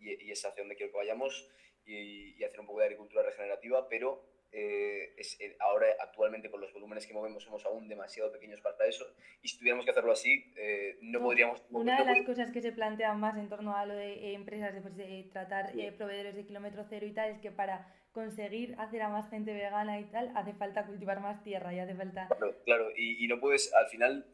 y, 0.00 0.26
y, 0.26 0.32
es 0.32 0.44
hacia 0.44 0.62
donde 0.62 0.74
quiero 0.74 0.90
que 0.90 0.98
vayamos 0.98 1.48
y, 1.86 2.34
y 2.36 2.44
hacer 2.44 2.60
un 2.60 2.66
poco 2.66 2.80
de 2.80 2.86
agricultura 2.86 3.22
regenerativa, 3.22 3.88
pero 3.88 4.31
eh, 4.52 5.14
es, 5.16 5.40
eh, 5.40 5.56
ahora 5.60 5.86
actualmente 6.00 6.50
con 6.50 6.60
los 6.60 6.72
volúmenes 6.72 7.06
que 7.06 7.14
movemos 7.14 7.42
somos 7.42 7.64
aún 7.64 7.88
demasiado 7.88 8.30
pequeños 8.30 8.60
para 8.60 8.86
eso 8.86 9.06
y 9.40 9.48
si 9.48 9.58
tuviéramos 9.58 9.84
que 9.84 9.92
hacerlo 9.92 10.12
así 10.12 10.52
eh, 10.56 10.98
no, 11.00 11.20
podríamos... 11.20 11.62
Una 11.70 11.98
de 11.98 12.04
las 12.04 12.22
cosas 12.26 12.50
que 12.50 12.60
se 12.60 12.72
plantean 12.72 13.18
más 13.18 13.36
en 13.38 13.48
torno 13.48 13.74
a 13.74 13.86
lo 13.86 13.94
de 13.94 14.34
empresas 14.34 14.74
de, 14.74 14.80
pues, 14.82 14.96
de 14.96 15.28
tratar 15.32 15.72
proveedores 15.96 16.36
de 16.36 16.44
kilómetro 16.44 16.84
cero 16.88 17.06
y 17.06 17.12
tal 17.12 17.30
es 17.30 17.40
que 17.40 17.50
para 17.50 17.94
conseguir 18.12 18.74
hacer 18.78 19.00
a 19.00 19.08
más 19.08 19.30
gente 19.30 19.54
vegana 19.54 19.98
y 19.98 20.04
tal 20.04 20.30
hace 20.36 20.52
falta 20.52 20.84
cultivar 20.84 21.20
más 21.20 21.42
tierra 21.42 21.72
y 21.72 21.78
hace 21.78 21.94
falta... 21.94 22.28
Claro, 22.28 22.56
claro. 22.64 22.90
Y, 22.94 23.24
y 23.24 23.28
no 23.28 23.40
puedes 23.40 23.72
al 23.74 23.86
final 23.86 24.26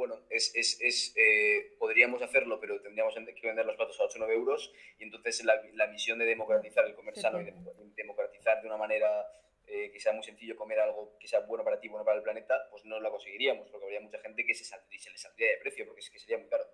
bueno, 0.00 0.18
es, 0.30 0.50
es, 0.54 0.80
es 0.80 1.12
eh, 1.14 1.74
podríamos 1.78 2.22
hacerlo, 2.22 2.58
pero 2.58 2.80
tendríamos 2.80 3.14
que 3.14 3.46
vender 3.46 3.66
los 3.66 3.76
platos 3.76 4.00
a 4.00 4.04
8 4.04 4.16
o 4.16 4.18
9 4.20 4.34
euros 4.34 4.72
y 4.98 5.04
entonces 5.04 5.44
la, 5.44 5.60
la 5.74 5.88
misión 5.88 6.18
de 6.18 6.24
democratizar 6.24 6.86
el 6.86 6.94
comer 6.94 7.14
sano 7.18 7.38
y 7.38 7.44
de, 7.44 7.52
democratizar 7.94 8.62
de 8.62 8.66
una 8.66 8.78
manera 8.78 9.30
eh, 9.66 9.90
que 9.92 10.00
sea 10.00 10.14
muy 10.14 10.24
sencillo 10.24 10.56
comer 10.56 10.80
algo 10.80 11.18
que 11.18 11.28
sea 11.28 11.40
bueno 11.40 11.64
para 11.64 11.78
ti, 11.78 11.88
bueno 11.88 12.02
para 12.02 12.16
el 12.16 12.22
planeta, 12.22 12.66
pues 12.70 12.86
no 12.86 12.98
lo 12.98 13.10
conseguiríamos, 13.10 13.68
porque 13.68 13.84
habría 13.84 14.00
mucha 14.00 14.18
gente 14.20 14.46
que 14.46 14.54
se, 14.54 14.64
saldría, 14.64 14.98
se 14.98 15.10
le 15.10 15.18
saldría 15.18 15.50
de 15.50 15.56
precio, 15.58 15.84
porque 15.84 16.00
es 16.00 16.08
que 16.08 16.18
sería 16.18 16.38
muy 16.38 16.48
caro. 16.48 16.64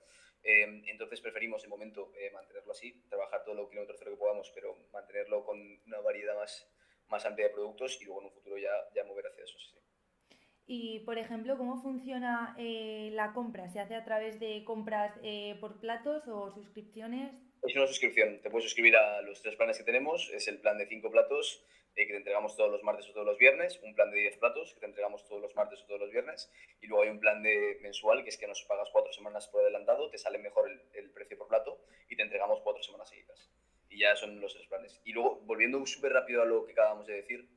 Eh, 0.45 0.83
entonces 0.87 1.21
preferimos 1.21 1.63
de 1.63 1.69
momento 1.69 2.13
mantenerlo 2.33 2.71
así, 2.71 2.93
trabajar 3.09 3.43
todo 3.43 3.57
lo 3.57 3.69
kilómetro 3.69 3.97
cero 3.99 4.13
que 4.13 4.19
podamos, 4.19 4.53
pero 4.55 4.77
mantenerlo 4.93 5.45
con 5.45 5.81
una 5.85 5.99
variedad 5.99 6.37
más, 6.37 6.65
más 7.09 7.27
amplia 7.27 7.49
de 7.49 7.55
productos 7.55 8.01
y 8.01 8.05
luego 8.05 8.21
en 8.21 8.27
un 8.27 8.33
futuro 8.33 8.57
ya, 8.57 8.71
ya 8.95 9.03
mover 9.03 9.27
hacia 9.27 9.43
eso. 9.43 9.59
Y, 10.69 11.01
por 11.01 11.17
ejemplo, 11.17 11.57
¿cómo 11.57 11.81
funciona 11.81 12.57
eh, 12.59 13.11
la 13.13 13.33
compra? 13.33 13.69
¿Se 13.69 13.79
hace 13.79 13.95
a 13.95 14.05
través 14.05 14.41
de 14.41 14.65
compras 14.65 15.17
eh, 15.23 15.57
por 15.61 15.79
platos 15.79 16.27
o 16.27 16.51
suscripciones? 16.51 17.33
Es 17.63 17.77
una 17.77 17.87
suscripción. 17.87 18.41
Te 18.43 18.51
puedes 18.51 18.65
suscribir 18.65 18.97
a 18.97 19.23
los 19.23 19.41
tres 19.43 19.55
planes 19.55 19.79
que 19.79 19.85
tenemos. 19.85 20.29
Es 20.35 20.49
el 20.49 20.59
plan 20.59 20.77
de 20.77 20.87
cinco 20.87 21.11
platos 21.13 21.65
eh, 21.95 22.07
que 22.07 22.13
te 22.13 22.19
entregamos 22.19 22.57
todos 22.57 22.73
los 22.73 22.83
martes 22.83 23.09
o 23.09 23.13
todos 23.13 23.27
los 23.27 23.39
viernes. 23.39 23.81
Un 23.85 23.95
plan 23.95 24.11
de 24.11 24.19
10 24.19 24.39
platos 24.39 24.75
que 24.75 24.81
te 24.81 24.87
entregamos 24.87 25.25
todos 25.29 25.41
los 25.41 25.55
martes 25.55 25.81
o 25.83 25.87
todos 25.87 26.01
los 26.01 26.11
viernes. 26.11 26.53
Y 26.81 26.89
luego 26.89 27.05
hay 27.05 27.11
un 27.11 27.21
plan 27.21 27.45
de 27.45 27.79
mensual 27.81 28.25
que 28.25 28.31
es 28.31 28.37
que 28.37 28.49
nos 28.49 28.63
pagas 28.65 28.89
cuatro 28.93 29.13
semanas 29.13 29.47
por 29.47 29.63
adelantado. 29.63 30.11
Te 30.11 30.19
sale 30.19 30.39
mejor 30.39 30.69
el, 30.95 31.11
precio 31.11 31.39
por 31.39 31.47
plato 31.47 31.81
y 32.09 32.17
te 32.17 32.23
entregamos 32.23 32.61
cuatro 32.63 32.83
semanas 32.83 33.09
seguidas. 33.09 33.53
Y 33.89 34.01
ya 34.01 34.17
son 34.17 34.41
los 34.41 34.53
tres 34.53 34.67
planes. 34.67 35.01
Y 35.05 35.13
luego, 35.13 35.41
volviendo 35.45 35.85
súper 35.87 36.13
rápido 36.13 36.43
a 36.43 36.45
lo 36.45 36.67
que 36.67 36.73
acabamos 36.73 37.07
de 37.07 37.15
decir, 37.15 37.49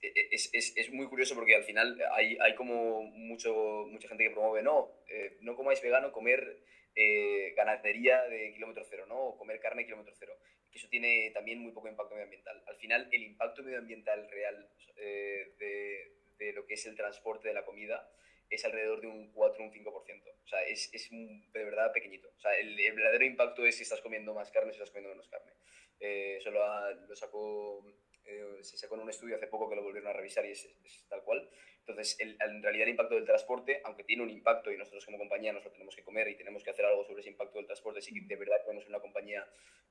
es, 0.00 0.50
es, 0.52 0.76
es, 0.76 0.90
muy 0.92 1.06
curioso 1.06 1.34
porque 1.34 1.54
al 1.54 1.64
final 1.64 2.00
hay, 2.12 2.36
hay 2.40 2.54
como 2.54 3.02
mucho, 3.02 3.86
mucha 3.88 4.08
gente 4.08 4.24
que 4.24 4.30
promueve, 4.30 4.62
no, 4.62 4.90
eh, 5.08 5.38
no 5.40 5.56
comáis 5.56 5.80
vegano, 5.82 6.12
comer 6.12 6.62
eh, 6.94 7.52
ganadería 7.56 8.22
de 8.24 8.52
kilómetro 8.52 8.84
cero, 8.88 9.06
¿no? 9.06 9.18
O 9.18 9.38
comer 9.38 9.60
carne 9.60 9.82
de 9.82 9.86
kilómetro 9.86 10.14
cero. 10.18 10.36
Que 10.70 10.78
eso 10.78 10.88
tiene 10.88 11.30
también 11.32 11.60
muy 11.60 11.72
poco 11.72 11.88
impacto 11.88 12.14
medioambiental. 12.14 12.62
Al 12.66 12.76
final, 12.76 13.08
el 13.12 13.22
impacto 13.22 13.62
medioambiental 13.62 14.28
real 14.30 14.68
eh, 14.96 15.52
de, 15.58 16.12
de, 16.38 16.52
lo 16.52 16.66
que 16.66 16.74
es 16.74 16.86
el 16.86 16.96
transporte 16.96 17.48
de 17.48 17.54
la 17.54 17.64
comida 17.64 18.10
es 18.48 18.64
alrededor 18.64 19.00
de 19.00 19.08
un 19.08 19.32
4 19.32 19.62
o 19.62 19.66
un 19.66 19.72
5%. 19.72 19.86
O 19.86 20.48
sea, 20.48 20.62
es, 20.62 20.92
es 20.92 21.08
de 21.10 21.64
verdad 21.64 21.92
pequeñito. 21.92 22.28
O 22.36 22.40
sea, 22.40 22.56
el, 22.58 22.76
verdadero 22.94 23.24
impacto 23.24 23.64
es 23.64 23.76
si 23.76 23.82
estás 23.82 24.00
comiendo 24.00 24.34
más 24.34 24.50
carne 24.50 24.72
si 24.72 24.76
estás 24.76 24.90
comiendo 24.90 25.10
menos 25.10 25.28
carne. 25.28 25.52
eso 25.98 26.50
lo, 26.50 26.92
lo 26.92 27.16
sacó 27.16 27.84
eh, 28.26 28.58
se 28.62 28.76
sacó 28.76 28.96
en 28.96 29.02
un 29.02 29.10
estudio 29.10 29.36
hace 29.36 29.46
poco 29.46 29.68
que 29.68 29.76
lo 29.76 29.82
volvieron 29.82 30.10
a 30.10 30.12
revisar 30.12 30.44
y 30.46 30.50
es, 30.50 30.68
tal 31.08 31.22
cual. 31.22 31.48
Entonces, 31.80 32.16
en 32.18 32.62
realidad 32.62 32.84
el 32.84 32.90
impacto 32.90 33.14
del 33.14 33.24
transporte, 33.24 33.80
aunque 33.84 34.02
tiene 34.02 34.24
un 34.24 34.30
impacto 34.30 34.72
y 34.72 34.76
nosotros 34.76 35.04
como 35.04 35.18
compañía 35.18 35.52
nos 35.52 35.64
lo 35.64 35.70
tenemos 35.70 35.94
que 35.94 36.02
comer 36.02 36.26
y 36.28 36.36
tenemos 36.36 36.64
que 36.64 36.70
hacer 36.70 36.84
algo 36.84 37.04
sobre 37.04 37.20
ese 37.20 37.30
impacto 37.30 37.58
del 37.58 37.66
transporte, 37.66 38.02
si 38.02 38.18
de 38.18 38.36
verdad 38.36 38.56
queremos 38.64 38.88
una 38.88 38.98
compañía 38.98 39.46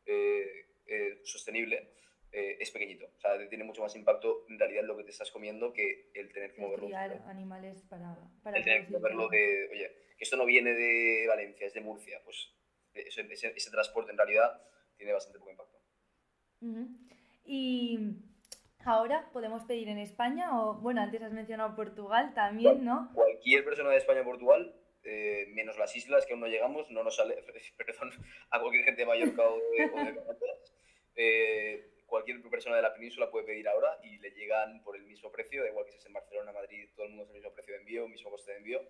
eh, 0.06 0.66
eh, 0.88 1.22
sostenible, 1.24 1.92
es 2.32 2.70
pequeñito. 2.70 3.06
O 3.16 3.20
sea, 3.22 3.48
tiene 3.48 3.64
mucho 3.64 3.82
más 3.82 3.96
impacto 3.96 4.46
en 4.50 4.60
realidad 4.60 4.84
lo 4.84 4.98
que 4.98 5.06
te 5.06 5.12
estás 5.12 5.32
comiendo 5.32 5.72
que 5.72 6.12
el 6.14 6.34
tener 6.34 6.54
que 6.54 6.60
moverlo. 6.60 6.90
animales 7.28 7.82
para... 7.84 8.18
para 8.44 8.58
el 8.58 8.64
tener 8.66 8.86
que 8.86 8.92
moverlo 8.92 9.30
de, 9.30 9.70
oye, 9.72 9.96
que 10.18 10.24
esto 10.26 10.36
no 10.36 10.46
viene 10.46 10.74
de 10.74 11.28
Valencia, 11.30 11.66
es 11.66 11.74
de 11.74 11.80
Murcia, 11.80 12.22
pues 12.26 12.54
ese, 12.94 13.22
ese, 13.32 13.72
transporte 13.72 14.12
en 14.12 14.18
realidad 14.18 14.62
tiene 14.98 15.14
bastante 15.14 15.40
poco 15.40 15.52
impacto. 15.52 15.80
Y 17.46 18.00
ahora 18.84 19.30
podemos 19.32 19.64
pedir 19.64 19.90
en 19.90 20.00
España 20.00 20.60
o, 20.60 20.76
bueno, 20.76 21.02
antes 21.02 21.22
has 21.22 21.32
mencionado 21.32 21.76
Portugal 21.76 22.34
también, 22.34 22.84
¿no? 22.84 23.12
Cualquier 23.14 23.64
persona 23.64 23.90
de 23.90 23.98
España 23.98 24.22
o 24.22 24.26
Portugal, 24.26 24.76
eh, 25.04 25.46
menos 25.50 25.78
las 25.78 25.96
islas 25.96 26.26
que 26.26 26.34
aún 26.34 26.42
no 26.42 26.48
llegamos, 26.48 26.90
no 26.90 27.04
nos 27.04 27.16
sale, 27.16 27.44
perdón, 27.78 28.12
a 28.50 28.60
cualquier 28.60 28.84
gente 28.84 29.02
de 29.02 29.08
Mallorca 29.08 29.44
o 29.44 29.58
de, 29.58 30.20
eh, 31.16 31.90
cualquier 32.06 32.42
persona 32.50 32.76
de 32.76 32.82
la 32.82 32.94
península 32.94 33.30
puede 33.32 33.46
pedir 33.46 33.68
ahora 33.68 34.00
y 34.04 34.18
le 34.20 34.32
llegan 34.32 34.84
por 34.84 34.96
el 34.96 35.04
mismo 35.04 35.32
precio, 35.32 35.62
da 35.62 35.70
igual 35.70 35.86
que 35.86 35.92
estés 35.92 36.06
en 36.08 36.14
Barcelona, 36.14 36.52
Madrid, 36.52 36.90
todo 36.96 37.06
el 37.06 37.12
mundo 37.12 37.24
es 37.24 37.30
el 37.30 37.36
mismo 37.36 37.54
precio 37.54 37.74
de 37.74 37.80
envío, 37.80 38.08
mismo 38.08 38.32
coste 38.32 38.52
de 38.52 38.58
envío, 38.58 38.82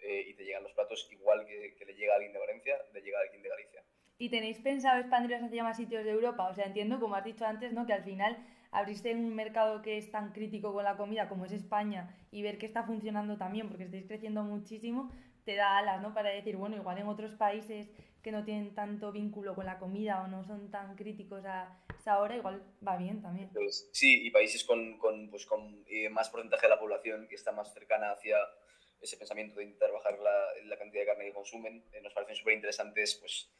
eh, 0.00 0.24
y 0.28 0.34
te 0.34 0.44
llegan 0.44 0.62
los 0.62 0.72
platos 0.72 1.08
igual 1.10 1.46
que, 1.46 1.74
que 1.74 1.84
le 1.84 1.94
llega 1.94 2.12
a 2.12 2.16
alguien 2.16 2.32
de 2.32 2.38
Valencia, 2.38 2.78
le 2.92 3.00
llega 3.00 3.18
a 3.18 3.22
alguien 3.22 3.42
de 3.42 3.48
Galicia. 3.48 3.84
¿Y 4.22 4.28
tenéis 4.28 4.60
pensado 4.60 5.00
expandiros 5.00 5.42
hacia 5.42 5.64
más 5.64 5.76
sitios 5.76 6.04
de 6.04 6.12
Europa? 6.12 6.48
O 6.48 6.54
sea, 6.54 6.66
entiendo, 6.66 7.00
como 7.00 7.16
has 7.16 7.24
dicho 7.24 7.44
antes, 7.44 7.72
¿no? 7.72 7.86
que 7.86 7.92
al 7.92 8.04
final 8.04 8.38
abriste 8.70 9.12
un 9.12 9.34
mercado 9.34 9.82
que 9.82 9.98
es 9.98 10.12
tan 10.12 10.30
crítico 10.30 10.72
con 10.72 10.84
la 10.84 10.96
comida 10.96 11.28
como 11.28 11.44
es 11.44 11.50
España 11.50 12.14
y 12.30 12.40
ver 12.42 12.56
que 12.56 12.66
está 12.66 12.84
funcionando 12.84 13.36
también, 13.36 13.68
porque 13.68 13.82
estáis 13.82 14.06
creciendo 14.06 14.44
muchísimo, 14.44 15.10
te 15.44 15.56
da 15.56 15.76
alas, 15.76 16.00
¿no? 16.02 16.14
Para 16.14 16.30
decir, 16.30 16.56
bueno, 16.56 16.76
igual 16.76 16.98
en 16.98 17.08
otros 17.08 17.34
países 17.34 17.90
que 18.22 18.30
no 18.30 18.44
tienen 18.44 18.76
tanto 18.76 19.10
vínculo 19.10 19.56
con 19.56 19.66
la 19.66 19.80
comida 19.80 20.22
o 20.22 20.28
no 20.28 20.44
son 20.44 20.70
tan 20.70 20.94
críticos 20.94 21.44
a 21.44 21.82
esa 21.98 22.20
hora, 22.20 22.36
igual 22.36 22.62
va 22.86 22.96
bien 22.98 23.22
también. 23.22 23.48
Pues, 23.52 23.90
sí, 23.92 24.24
y 24.24 24.30
países 24.30 24.62
con, 24.62 24.98
con, 24.98 25.30
pues, 25.30 25.46
con 25.46 25.84
eh, 25.88 26.08
más 26.10 26.30
porcentaje 26.30 26.66
de 26.66 26.70
la 26.70 26.78
población 26.78 27.26
que 27.26 27.34
está 27.34 27.50
más 27.50 27.74
cercana 27.74 28.12
hacia 28.12 28.36
ese 29.00 29.16
pensamiento 29.16 29.58
de 29.58 29.64
intentar 29.64 29.90
bajar 29.90 30.16
la, 30.20 30.46
la 30.66 30.78
cantidad 30.78 31.02
de 31.02 31.06
carne 31.08 31.24
que 31.24 31.32
consumen, 31.32 31.84
eh, 31.92 32.00
nos 32.00 32.12
parecen 32.12 32.36
súper 32.36 32.54
interesantes, 32.54 33.16
pues 33.16 33.50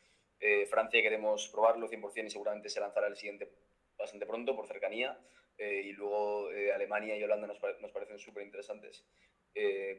eh, 0.43 0.67
Francia 0.67 1.01
queremos 1.01 1.49
probarlo 1.49 1.89
100% 1.89 2.27
y 2.27 2.31
seguramente 2.31 2.69
se 2.69 2.81
lanzará 2.81 3.07
el 3.07 3.17
siguiente 3.17 3.49
bastante 3.97 4.27
pronto 4.27 4.57
por 4.57 4.67
cercanía. 4.67 5.17
Eh, 5.57 5.83
y 5.85 5.93
luego 5.93 6.51
eh, 6.51 6.73
Alemania 6.73 7.17
y 7.17 7.23
Holanda 7.23 7.47
nos, 7.47 7.61
nos 7.81 7.93
parecen 7.93 8.19
súper 8.19 8.43
interesantes 8.43 9.05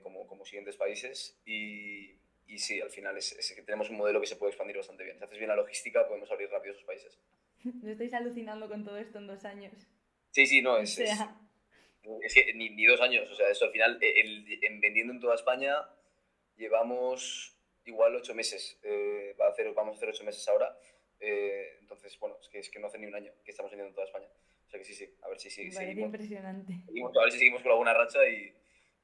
como, 0.02 0.28
como, 0.28 0.44
siguientes 0.46 0.76
países. 0.76 1.40
Y, 1.46 2.18
y 2.48 2.58
sí, 2.58 2.82
al 2.82 2.90
final 2.90 3.16
es, 3.18 3.32
es, 3.34 3.54
que 3.56 3.62
tenemos 3.62 3.90
un 3.90 3.98
modelo 3.98 4.20
que 4.20 4.28
se 4.28 4.36
puede 4.36 4.50
expandir 4.50 4.76
bastante 4.76 5.04
bien. 5.04 5.18
Si 5.18 5.24
haces 5.24 5.38
bien 5.38 5.48
la 5.48 5.56
logística, 5.56 6.08
podemos 6.08 6.30
abrir 6.32 6.50
rápido 6.50 6.74
esos 6.74 6.84
países. 6.84 7.18
Me 7.64 7.92
estáis 7.94 8.14
alucinando 8.14 8.68
con 8.68 8.84
todo 8.84 8.98
esto 8.98 9.20
en 9.20 9.28
dos 9.28 9.46
años. 9.46 9.74
Sí, 10.32 10.46
sí, 10.48 10.62
no, 10.62 10.78
es, 10.78 10.98
es, 11.00 12.34
que 12.34 12.54
ni, 12.56 12.72
ni, 12.72 12.86
dos 12.86 13.00
años. 13.00 13.30
O 13.32 13.36
sea, 13.36 13.50
eso 13.50 13.66
al 13.66 13.72
final, 13.72 13.98
el, 14.02 14.60
en 14.64 14.82
vendiendo 14.82 15.14
en 15.14 15.20
toda 15.20 15.36
España, 15.36 15.76
llevamos 16.58 17.56
igual 17.86 18.16
ocho 18.16 18.34
meses. 18.34 18.80
Eh, 18.84 19.36
va 19.40 19.48
a 19.48 19.50
hacer, 19.50 19.72
vamos 19.74 19.96
a 19.96 19.98
hacer 19.98 20.10
ocho 20.10 20.24
meses 20.24 20.48
ahora. 20.48 20.78
Eh, 21.20 21.78
entonces, 21.80 22.18
bueno, 22.20 22.36
es 22.42 22.50
que, 22.50 22.60
es 22.60 22.70
que 22.70 22.80
no 22.80 22.88
hace 22.88 23.00
ni 23.00 23.08
un 23.08 23.16
año 23.16 23.32
que 23.44 23.52
estamos 23.52 23.72
vendiendo 23.72 23.90
en 23.90 23.96
toda 23.96 24.08
España. 24.08 24.28
O 24.68 24.70
sea 24.70 24.80
que 24.80 24.86
sí, 24.86 24.94
sí, 24.94 25.10
a 25.22 25.30
ver 25.30 25.40
si 25.40 25.50
sí, 25.50 25.72
seguimos. 25.72 26.06
impresionante. 26.06 26.74
a 26.74 27.24
ver 27.24 27.32
si 27.32 27.38
seguimos 27.38 27.62
con 27.62 27.72
alguna 27.72 27.94
racha 27.94 28.28
y, 28.28 28.54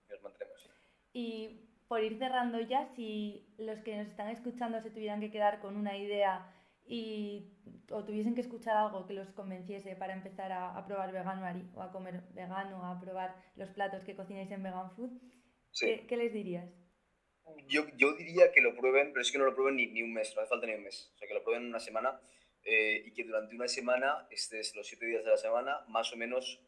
nos 0.09 0.21
mantenemos. 0.23 0.69
Y 1.13 1.69
por 1.87 2.03
ir 2.03 2.17
cerrando 2.17 2.59
ya, 2.59 2.87
si 2.95 3.53
los 3.57 3.79
que 3.81 3.95
nos 3.95 4.07
están 4.07 4.29
escuchando 4.29 4.81
se 4.81 4.89
tuvieran 4.89 5.19
que 5.19 5.31
quedar 5.31 5.59
con 5.59 5.75
una 5.75 5.97
idea 5.97 6.53
y 6.87 7.53
o 7.91 8.03
tuviesen 8.03 8.33
que 8.33 8.41
escuchar 8.41 8.75
algo 8.75 9.05
que 9.05 9.13
los 9.13 9.31
convenciese 9.31 9.95
para 9.95 10.13
empezar 10.13 10.51
a, 10.51 10.75
a 10.75 10.85
probar 10.85 11.11
Veganuary 11.11 11.69
o 11.75 11.81
a 11.81 11.91
comer 11.91 12.23
vegano, 12.33 12.83
a 12.83 12.99
probar 12.99 13.35
los 13.55 13.69
platos 13.69 14.03
que 14.03 14.15
cocináis 14.15 14.49
en 14.51 14.63
Vegan 14.63 14.91
Food, 14.95 15.11
¿qué, 15.79 16.05
¿qué 16.07 16.17
les 16.17 16.33
dirías? 16.33 16.78
Yo, 17.67 17.85
yo, 17.97 18.13
diría 18.13 18.51
que 18.51 18.61
lo 18.61 18.75
prueben, 18.75 19.11
pero 19.11 19.21
es 19.21 19.31
que 19.31 19.37
no 19.37 19.45
lo 19.45 19.55
prueben 19.55 19.75
ni, 19.75 19.87
ni, 19.87 20.01
un 20.01 20.13
mes, 20.13 20.33
no 20.35 20.41
hace 20.41 20.49
falta 20.49 20.67
ni 20.67 20.73
un 20.73 20.83
mes. 20.83 21.11
O 21.15 21.17
sea, 21.17 21.27
que 21.27 21.33
lo 21.33 21.43
prueben 21.43 21.65
una 21.65 21.79
semana 21.79 22.19
eh, 22.63 23.03
y 23.05 23.11
que 23.13 23.23
durante 23.23 23.55
una 23.55 23.67
semana, 23.67 24.27
estés 24.31 24.75
los 24.75 24.87
siete 24.87 25.05
días 25.05 25.23
de 25.23 25.31
la 25.31 25.37
semana, 25.37 25.83
más 25.87 26.11
o 26.13 26.17
menos, 26.17 26.59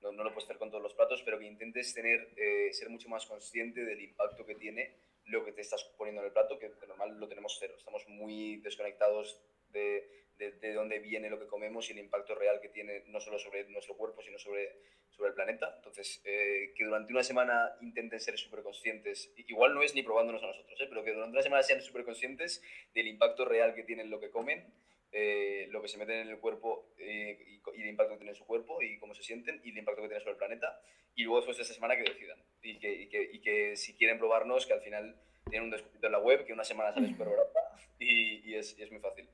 no, 0.00 0.12
no 0.12 0.24
lo 0.24 0.30
puedes 0.32 0.44
hacer 0.44 0.58
con 0.58 0.70
todos 0.70 0.82
los 0.82 0.94
platos, 0.94 1.22
pero 1.22 1.38
que 1.38 1.46
intentes 1.46 1.94
tener, 1.94 2.28
eh, 2.36 2.72
ser 2.72 2.88
mucho 2.90 3.08
más 3.08 3.26
consciente 3.26 3.84
del 3.84 4.00
impacto 4.00 4.44
que 4.44 4.54
tiene 4.54 4.96
lo 5.26 5.44
que 5.44 5.52
te 5.52 5.60
estás 5.60 5.84
poniendo 5.96 6.20
en 6.20 6.26
el 6.26 6.32
plato, 6.32 6.58
que 6.58 6.68
de 6.68 6.86
normal 6.86 7.18
lo 7.18 7.28
tenemos 7.28 7.56
cero. 7.58 7.74
Estamos 7.76 8.08
muy 8.08 8.56
desconectados 8.56 9.40
de, 9.68 10.26
de, 10.38 10.72
dónde 10.72 10.98
viene 10.98 11.30
lo 11.30 11.38
que 11.38 11.46
comemos 11.46 11.88
y 11.88 11.92
el 11.92 11.98
impacto 11.98 12.34
real 12.34 12.60
que 12.60 12.68
tiene 12.68 13.04
no 13.06 13.20
solo 13.20 13.38
sobre 13.38 13.64
nuestro 13.68 13.96
cuerpo, 13.96 14.22
sino 14.22 14.38
sobre, 14.38 14.76
sobre 15.10 15.28
el 15.30 15.34
planeta. 15.34 15.72
Entonces, 15.76 16.20
eh, 16.24 16.72
que 16.74 16.84
durante 16.84 17.12
una 17.12 17.22
semana 17.22 17.72
intenten 17.80 18.20
ser 18.20 18.38
súper 18.38 18.62
conscientes, 18.62 19.32
igual 19.36 19.74
no 19.74 19.82
es 19.82 19.94
ni 19.94 20.02
probándonos 20.02 20.42
a 20.42 20.46
nosotros, 20.46 20.80
¿eh? 20.80 20.86
pero 20.88 21.04
que 21.04 21.12
durante 21.12 21.32
una 21.32 21.42
semana 21.42 21.62
sean 21.62 21.80
súper 21.80 22.04
conscientes 22.04 22.62
del 22.94 23.06
impacto 23.06 23.44
real 23.44 23.74
que 23.74 23.84
tienen 23.84 24.10
lo 24.10 24.20
que 24.20 24.30
comen, 24.30 24.72
eh, 25.12 25.68
lo 25.70 25.82
que 25.82 25.88
se 25.88 25.98
meten 25.98 26.20
en 26.20 26.28
el 26.28 26.38
cuerpo 26.38 26.94
y, 26.98 27.02
y, 27.02 27.60
el 27.74 27.86
impacto 27.86 28.14
que 28.14 28.18
tiene 28.18 28.30
en 28.30 28.36
su 28.36 28.46
cuerpo 28.46 28.80
y 28.80 28.98
cómo 28.98 29.14
se 29.14 29.22
sienten 29.22 29.60
y 29.62 29.70
el 29.70 29.78
impacto 29.78 30.02
que 30.02 30.08
tiene 30.08 30.20
sobre 30.20 30.32
el 30.32 30.38
planeta. 30.38 30.80
Y 31.14 31.24
luego 31.24 31.38
después 31.38 31.58
de 31.58 31.64
esa 31.64 31.74
semana 31.74 31.96
que 31.96 32.10
decidan. 32.10 32.42
Y 32.62 32.78
que, 32.78 32.92
y 32.92 33.08
que, 33.08 33.22
y 33.22 33.40
que 33.40 33.76
si 33.76 33.94
quieren 33.94 34.18
probarnos, 34.18 34.66
que 34.66 34.72
al 34.72 34.80
final 34.80 35.14
tienen 35.50 35.64
un 35.64 35.70
descuento 35.70 36.06
en 36.06 36.12
la 36.12 36.18
web, 36.18 36.46
que 36.46 36.52
una 36.52 36.64
semana 36.64 36.94
sale 36.94 37.08
súper 37.08 37.28
barata 37.28 37.60
y, 37.98 38.50
y, 38.50 38.54
es, 38.54 38.78
y 38.78 38.82
es 38.82 38.90
muy 38.90 39.00
fácil. 39.00 39.28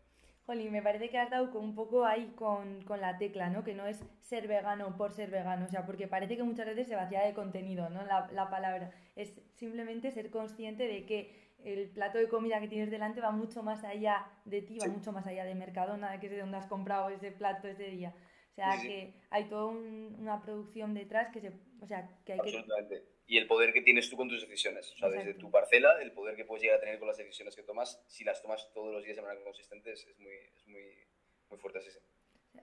Jolín, 0.48 0.72
me 0.72 0.80
parece 0.80 1.10
que 1.10 1.18
has 1.18 1.28
dado 1.28 1.50
un 1.60 1.74
poco 1.74 2.06
ahí 2.06 2.32
con, 2.34 2.80
con, 2.84 3.02
la 3.02 3.18
tecla, 3.18 3.50
¿no? 3.50 3.64
Que 3.64 3.74
no 3.74 3.86
es 3.86 4.02
ser 4.22 4.48
vegano 4.48 4.96
por 4.96 5.12
ser 5.12 5.30
vegano, 5.30 5.66
o 5.66 5.68
sea, 5.68 5.84
porque 5.84 6.08
parece 6.08 6.38
que 6.38 6.42
muchas 6.42 6.64
veces 6.64 6.88
se 6.88 6.96
vacía 6.96 7.20
de 7.20 7.34
contenido, 7.34 7.90
¿no? 7.90 8.02
La, 8.06 8.30
la, 8.32 8.48
palabra. 8.48 8.90
Es 9.14 9.42
simplemente 9.56 10.10
ser 10.10 10.30
consciente 10.30 10.88
de 10.88 11.04
que 11.04 11.52
el 11.64 11.90
plato 11.90 12.16
de 12.16 12.30
comida 12.30 12.60
que 12.60 12.68
tienes 12.68 12.90
delante 12.90 13.20
va 13.20 13.30
mucho 13.30 13.62
más 13.62 13.84
allá 13.84 14.26
de 14.46 14.62
ti, 14.62 14.78
va 14.78 14.86
mucho 14.86 15.12
más 15.12 15.26
allá 15.26 15.44
de 15.44 15.54
Mercadona, 15.54 16.18
que 16.18 16.28
es 16.28 16.32
de 16.32 16.40
donde 16.40 16.56
has 16.56 16.66
comprado 16.66 17.10
ese 17.10 17.30
plato 17.30 17.68
ese 17.68 17.90
día. 17.90 18.14
O 18.52 18.54
sea, 18.54 18.72
sí, 18.78 18.88
que 18.88 19.20
hay 19.28 19.50
toda 19.50 19.66
un, 19.66 20.16
una 20.18 20.40
producción 20.40 20.94
detrás 20.94 21.28
que 21.30 21.42
se... 21.42 21.52
O 21.82 21.86
sea, 21.86 22.08
que 22.24 22.32
hay 22.32 22.40
que 22.40 22.64
y 23.28 23.36
el 23.36 23.46
poder 23.46 23.74
que 23.74 23.82
tienes 23.82 24.08
tú 24.08 24.16
con 24.16 24.28
tus 24.28 24.40
decisiones. 24.40 24.90
O 24.94 24.96
sea, 24.96 25.10
desde 25.10 25.34
tu 25.34 25.50
parcela, 25.50 26.00
el 26.00 26.12
poder 26.12 26.34
que 26.34 26.46
puedes 26.46 26.62
llegar 26.62 26.78
a 26.78 26.80
tener 26.80 26.98
con 26.98 27.08
las 27.08 27.18
decisiones 27.18 27.54
que 27.54 27.62
tomas, 27.62 28.02
si 28.08 28.24
las 28.24 28.40
tomas 28.40 28.70
todos 28.72 28.90
los 28.90 29.04
días 29.04 29.16
de 29.16 29.22
manera 29.22 29.44
consistente, 29.44 29.92
es, 29.92 30.08
muy, 30.18 30.32
es 30.56 30.66
muy, 30.66 30.82
muy 31.50 31.58
fuerte. 31.58 31.82
Sí, 31.82 31.90
sí. 31.90 31.98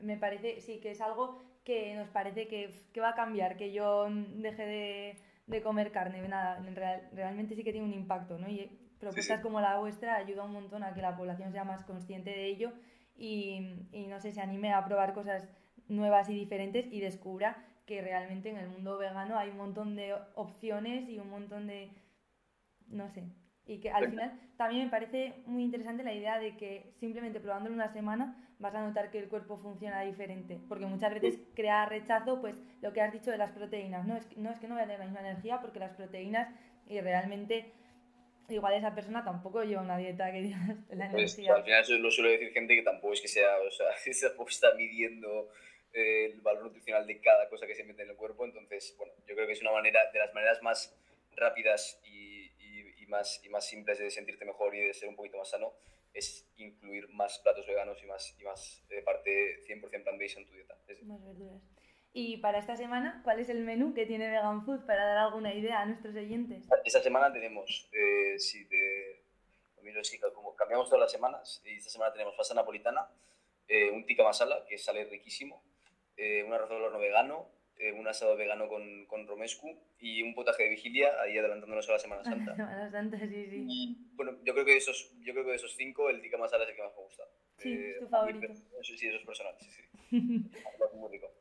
Me 0.02 0.18
parece, 0.18 0.60
sí, 0.62 0.80
que 0.82 0.90
es 0.90 1.02
algo 1.02 1.40
que 1.64 1.94
nos 1.94 2.10
parece 2.10 2.48
que, 2.48 2.72
que 2.92 3.00
va 3.00 3.10
a 3.10 3.16
cambiar, 3.16 3.58
que 3.58 3.72
yo 3.72 4.08
deje 4.10 4.66
de, 4.66 5.18
de 5.46 5.62
comer 5.62 5.92
carne. 5.92 6.28
Nada, 6.28 6.60
real, 6.74 7.10
realmente 7.14 7.56
sí 7.56 7.64
que 7.64 7.72
tiene 7.72 7.86
un 7.86 7.94
impacto, 7.94 8.40
¿no? 8.40 8.50
Y 8.50 8.66
propuestas 9.00 9.38
sí, 9.38 9.42
sí. 9.42 9.44
como 9.44 9.62
la 9.62 9.78
vuestra 9.78 10.16
ayuda 10.16 10.46
un 10.46 10.54
montón 10.54 10.82
a 10.82 10.96
que 10.96 11.02
la 11.02 11.16
población 11.16 11.52
sea 11.52 11.64
más 11.64 11.84
consciente 11.84 12.32
de 12.32 12.48
ello 12.48 12.74
y, 13.16 13.86
y 13.92 14.08
no 14.08 14.20
sé, 14.20 14.32
se 14.32 14.42
anime 14.42 14.74
a 14.74 14.84
probar 14.84 15.14
cosas 15.14 15.48
nuevas 15.88 16.28
y 16.28 16.34
diferentes 16.34 16.92
y 16.92 17.02
descubra 17.02 17.64
que 17.86 18.02
realmente 18.02 18.50
en 18.50 18.58
el 18.58 18.68
mundo 18.68 18.98
vegano 18.98 19.38
hay 19.38 19.50
un 19.50 19.58
montón 19.58 19.96
de 19.96 20.16
opciones 20.36 21.08
y 21.10 21.20
un 21.20 21.30
montón 21.30 21.68
de, 21.68 21.90
no 22.88 23.10
sé, 23.10 23.24
y 23.68 23.80
que 23.80 23.90
al 23.90 24.10
final 24.10 24.40
también 24.58 24.86
me 24.86 24.92
parece 24.92 25.34
muy 25.46 25.64
interesante 25.64 26.04
la 26.04 26.14
idea 26.14 26.40
de 26.40 26.56
que 26.56 26.94
simplemente 27.00 27.40
probándolo 27.40 27.76
una 27.76 27.92
semana 27.92 28.42
vas 28.60 28.74
a 28.76 28.82
notar 28.82 29.12
que 29.12 29.20
el 29.20 29.28
cuerpo 29.28 29.58
funciona 29.58 30.02
diferente, 30.02 30.60
porque 30.70 30.86
muchas 30.86 31.14
veces 31.14 31.40
crea 31.56 31.86
rechazo, 31.86 32.40
pues 32.40 32.62
lo 32.82 32.94
que 32.94 33.02
has 33.02 33.12
dicho 33.12 33.32
de 33.32 33.38
las 33.38 33.52
proteínas, 33.52 34.06
no 34.06 34.16
es, 34.16 34.38
no 34.38 34.52
es 34.52 34.60
que 34.60 34.68
no 34.68 34.76
voy 34.76 34.84
a 34.84 34.86
tener 34.86 35.00
la 35.00 35.06
misma 35.06 35.22
energía 35.22 35.60
porque 35.62 35.80
las 35.80 35.94
proteínas 35.94 36.48
y 36.88 37.02
realmente 37.02 37.72
igual 38.50 38.76
esa 38.76 38.94
persona 38.94 39.24
tampoco 39.24 39.64
lleva 39.64 39.82
una 39.82 39.98
dieta 39.98 40.32
que 40.32 40.42
digas 40.42 40.68
la 40.90 41.10
pues, 41.10 41.38
energía. 41.38 41.48
Pues, 41.48 41.58
al 41.58 41.64
final 41.64 41.82
eso 41.82 41.98
lo 41.98 42.12
suele 42.12 42.32
decir 42.32 42.52
gente 42.52 42.76
que 42.76 42.84
tampoco 42.84 43.14
es 43.14 43.22
que 43.22 43.28
sea, 43.28 43.58
o 43.68 43.72
sea, 43.72 43.88
tampoco 44.30 44.50
está 44.50 44.74
midiendo 44.76 45.50
el 45.96 46.42
valor 46.42 46.64
nutricional 46.64 47.08
de 47.08 47.20
cada 47.22 47.50
cosa 47.50 47.66
que 47.66 47.76
se 47.76 47.84
mete 47.84 48.04
en 48.04 48.10
el 48.10 48.16
cuerpo. 48.16 48.46
Entonces, 48.46 48.94
bueno, 48.98 49.14
yo 49.26 49.36
creo 49.36 49.48
que 49.48 49.54
es 49.54 49.62
una 49.62 49.72
manera, 49.72 50.12
de 50.12 50.20
las 50.20 50.34
maneras 50.34 50.62
más 50.62 50.96
rápidas 51.36 52.00
y, 52.04 52.52
y, 52.60 53.04
y, 53.04 53.08
más, 53.08 53.42
y 53.44 53.50
más 53.50 53.66
simples 53.66 54.00
de 54.00 54.12
sentirte 54.12 54.46
mejor 54.46 54.76
y 54.76 54.82
de 54.82 54.94
ser 54.94 55.10
un 55.10 55.16
poquito 55.16 55.38
más 55.38 55.50
sano, 55.50 55.74
es 56.14 56.48
incluir 56.58 57.10
más 57.10 57.40
platos 57.40 57.68
veganos 57.68 58.02
y 58.02 58.06
más, 58.08 58.36
y 58.40 58.44
más 58.44 58.84
de 58.90 59.02
parte 59.02 59.60
100% 59.68 60.04
plant-based 60.04 60.38
en 60.38 60.46
tu 60.46 60.54
dieta. 60.54 60.76
Más 61.04 61.24
verduras. 61.24 61.62
Y 62.14 62.38
para 62.38 62.60
esta 62.60 62.78
semana, 62.78 63.20
¿cuál 63.26 63.42
es 63.42 63.50
el 63.50 63.60
menú 63.60 63.94
que 63.94 64.06
tiene 64.06 64.30
Vegan 64.30 64.64
Food 64.64 64.86
para 64.86 65.06
dar 65.06 65.18
alguna 65.18 65.54
idea 65.54 65.82
a 65.82 65.86
nuestros 65.86 66.16
oyentes? 66.16 66.64
Esta 66.86 67.02
semana 67.02 67.32
tenemos, 67.34 67.90
eh, 67.92 68.38
de, 68.70 70.04
sí, 70.04 70.20
como 70.34 70.56
cambiamos 70.56 70.88
todas 70.88 71.02
las 71.02 71.12
semanas, 71.12 71.62
y 71.66 71.76
esta 71.76 71.90
semana 71.90 72.14
tenemos 72.14 72.34
pasta 72.38 72.54
napolitana, 72.54 73.10
eh, 73.68 73.92
un 73.92 74.06
tikka 74.06 74.24
masala, 74.24 74.64
que 74.66 74.78
sale 74.78 75.04
riquísimo, 75.04 75.62
eh, 76.18 76.44
un 76.44 76.54
arroz 76.54 76.72
al 76.72 76.82
horno 76.82 77.00
vegano, 77.00 77.50
eh, 77.78 77.92
un 77.92 78.08
asado 78.08 78.38
vegano 78.38 78.68
con, 78.68 79.06
con, 79.06 79.28
romescu 79.28 79.68
y 80.00 80.24
un 80.24 80.34
potaje 80.34 80.64
de 80.64 80.70
vigilia, 80.70 81.12
ahí 81.22 81.38
adelantándonos 81.38 81.90
a 81.90 81.94
la 81.94 82.00
Semana 82.00 82.24
Santa. 82.24 82.52
La 82.52 82.56
Semana 82.56 82.92
Santa, 82.92 83.20
sí, 83.20 83.48
sí. 83.50 83.66
Y, 83.68 83.98
bueno, 84.14 84.38
yo 84.44 84.54
creo 84.54 84.66
que 84.66 84.72
de 84.72 84.78
esos, 84.78 85.14
yo 85.20 85.34
creo 85.34 85.44
que 85.44 85.52
de 85.52 85.58
esos 85.58 85.76
cinco, 85.76 86.10
el 86.10 86.22
tikka 86.22 86.38
masala 86.38 86.64
es 86.64 86.70
el 86.70 86.76
que 86.76 86.84
más 86.84 86.96
me 86.96 87.04
gusta. 87.04 87.24
Sí, 87.58 87.74
eh, 87.74 87.92
es 87.92 88.00
tu 88.00 88.08
favorito. 88.08 88.48
Sí, 88.82 88.98
sí, 88.98 89.08
eso 89.08 89.18
es 89.18 89.26
personal, 89.26 89.56
sí, 89.60 89.70
sí. 89.70 89.82
muy 90.96 91.12
rico. 91.12 91.32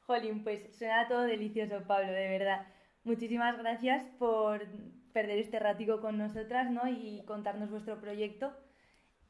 Jolín, 0.00 0.42
pues 0.42 0.76
suena 0.76 1.06
todo 1.06 1.22
delicioso, 1.22 1.86
Pablo, 1.86 2.10
de 2.12 2.28
verdad. 2.28 2.66
Muchísimas 3.04 3.56
gracias 3.56 4.04
por 4.18 4.66
perder 5.12 5.38
este 5.38 5.58
ratico 5.58 6.00
con 6.00 6.18
nosotras 6.18 6.70
¿no? 6.70 6.88
y 6.88 7.22
contarnos 7.26 7.70
vuestro 7.70 8.00
proyecto 8.00 8.52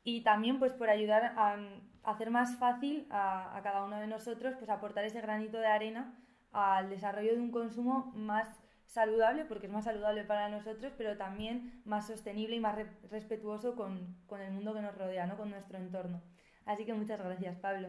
y 0.02 0.22
también 0.22 0.58
pues 0.58 0.72
por 0.72 0.90
ayudar 0.90 1.34
a, 1.36 1.56
hacer 2.02 2.30
más 2.30 2.56
fácil 2.56 3.06
a, 3.10 3.56
a, 3.56 3.62
cada 3.62 3.84
uno 3.84 3.98
de 3.98 4.06
nosotros 4.06 4.54
pues 4.58 4.70
aportar 4.70 5.04
ese 5.04 5.20
granito 5.20 5.58
de 5.58 5.66
arena 5.66 6.18
al 6.52 6.88
desarrollo 6.88 7.32
de 7.32 7.40
un 7.40 7.50
consumo 7.50 8.12
más 8.14 8.48
saludable, 8.90 9.44
porque 9.44 9.66
es 9.66 9.72
más 9.72 9.84
saludable 9.84 10.24
para 10.24 10.48
nosotros, 10.48 10.92
pero 10.98 11.16
también 11.16 11.80
más 11.84 12.08
sostenible 12.08 12.56
y 12.56 12.60
más 12.60 12.74
re 12.74 12.86
respetuoso 13.10 13.76
con, 13.76 14.16
con, 14.26 14.40
el 14.40 14.52
mundo 14.52 14.74
que 14.74 14.82
nos 14.82 14.96
rodea, 14.96 15.26
¿no? 15.26 15.36
con 15.36 15.50
nuestro 15.50 15.78
entorno. 15.78 16.22
Así 16.66 16.84
que 16.84 16.92
muchas 16.92 17.20
gracias, 17.20 17.58
Pablo. 17.58 17.88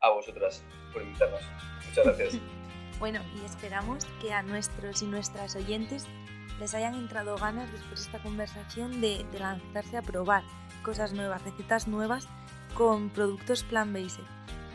A 0.00 0.10
vosotras 0.10 0.62
por 0.92 1.02
invitarnos. 1.02 1.40
Muchas 1.88 2.04
gracias. 2.04 2.40
bueno, 2.98 3.20
y 3.40 3.44
esperamos 3.46 4.04
que 4.20 4.32
a 4.32 4.42
nuestros 4.42 5.02
y 5.02 5.06
nuestras 5.06 5.56
oyentes 5.56 6.06
les 6.58 6.74
hayan 6.74 6.94
entrado 6.94 7.36
ganas 7.36 7.70
después 7.70 8.00
de 8.00 8.06
esta 8.06 8.22
conversación 8.22 9.00
de, 9.00 9.26
de 9.30 9.38
lanzarse 9.38 9.96
a 9.96 10.02
probar 10.02 10.42
cosas 10.82 11.12
nuevas, 11.12 11.42
recetas 11.42 11.88
nuevas 11.88 12.28
con 12.74 13.10
productos 13.10 13.64
plant-based. 13.64 14.24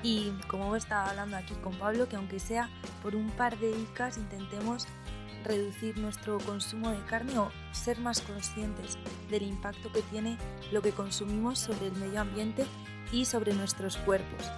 Y 0.04 0.32
como 0.48 0.66
hemos 0.66 0.78
estado 0.80 1.10
hablando 1.10 1.38
aquí 1.38 1.54
con 1.56 1.74
Pablo, 1.76 2.10
que 2.10 2.16
aunque 2.16 2.40
sea 2.40 2.70
por 3.04 3.16
un 3.16 3.30
par 3.32 3.58
de 3.60 3.74
dicas 3.74 4.18
intentemos 4.18 4.88
reducir 5.44 5.98
nuestro 5.98 6.38
consumo 6.40 6.90
de 6.90 7.04
carne 7.06 7.38
o 7.40 7.52
ser 7.72 8.00
más 8.00 8.22
conscientes 8.22 8.98
del 9.30 9.44
impacto 9.44 9.92
que 9.92 10.02
tiene 10.04 10.38
lo 10.72 10.82
que 10.82 10.92
consumimos 10.92 11.60
sobre 11.60 11.88
el 11.88 11.94
medio 11.94 12.22
ambiente 12.22 12.66
y 13.12 13.26
sobre 13.26 13.54
nuestros 13.54 13.98
cuerpos. 13.98 14.50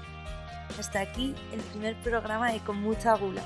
Hasta 0.80 1.02
aquí 1.02 1.36
el 1.52 1.60
primer 1.62 1.96
programa 2.02 2.52
de 2.52 2.60
Con 2.60 2.82
mucha 2.82 3.16
gula. 3.16 3.44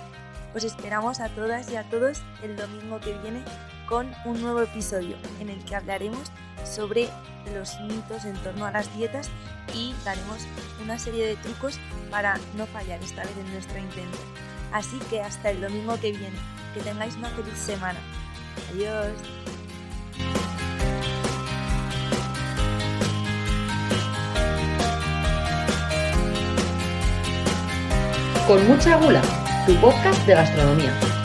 Os 0.56 0.64
esperamos 0.64 1.20
a 1.20 1.30
todas 1.30 1.70
y 1.72 1.76
a 1.76 1.84
todos 1.84 2.22
el 2.42 2.56
domingo 2.56 3.00
que 3.00 3.18
viene 3.20 3.44
con 3.88 4.12
un 4.26 4.42
nuevo 4.42 4.62
episodio 4.62 5.16
en 5.40 5.50
el 5.50 5.64
que 5.66 5.76
hablaremos 5.76 6.32
sobre 6.66 7.10
los 7.54 7.80
mitos 7.82 8.26
en 8.26 8.36
torno 8.38 8.66
a 8.66 8.72
las 8.72 8.94
dietas 8.96 9.30
y 9.74 9.94
daremos 10.04 10.46
una 10.84 10.98
serie 11.00 11.28
de 11.28 11.36
trucos 11.38 11.80
para 12.10 12.38
no 12.56 12.66
fallar 12.68 13.02
esta 13.02 13.24
vez 13.24 13.38
en 13.38 13.54
nuestro 13.54 13.78
intento. 13.78 14.18
Así 14.74 15.00
que 15.10 15.22
hasta 15.22 15.52
el 15.52 15.62
domingo 15.62 15.98
que 16.00 16.12
viene, 16.12 16.38
que 16.74 16.82
tengáis 16.82 17.16
una 17.16 17.30
feliz 17.30 17.58
semana. 17.58 18.00
Adiós. 18.74 19.14
Con 28.48 28.66
mucha 28.68 28.96
gula, 28.96 29.22
tu 29.68 29.76
podcast 29.82 30.26
de 30.26 30.34
gastronomía. 30.34 31.17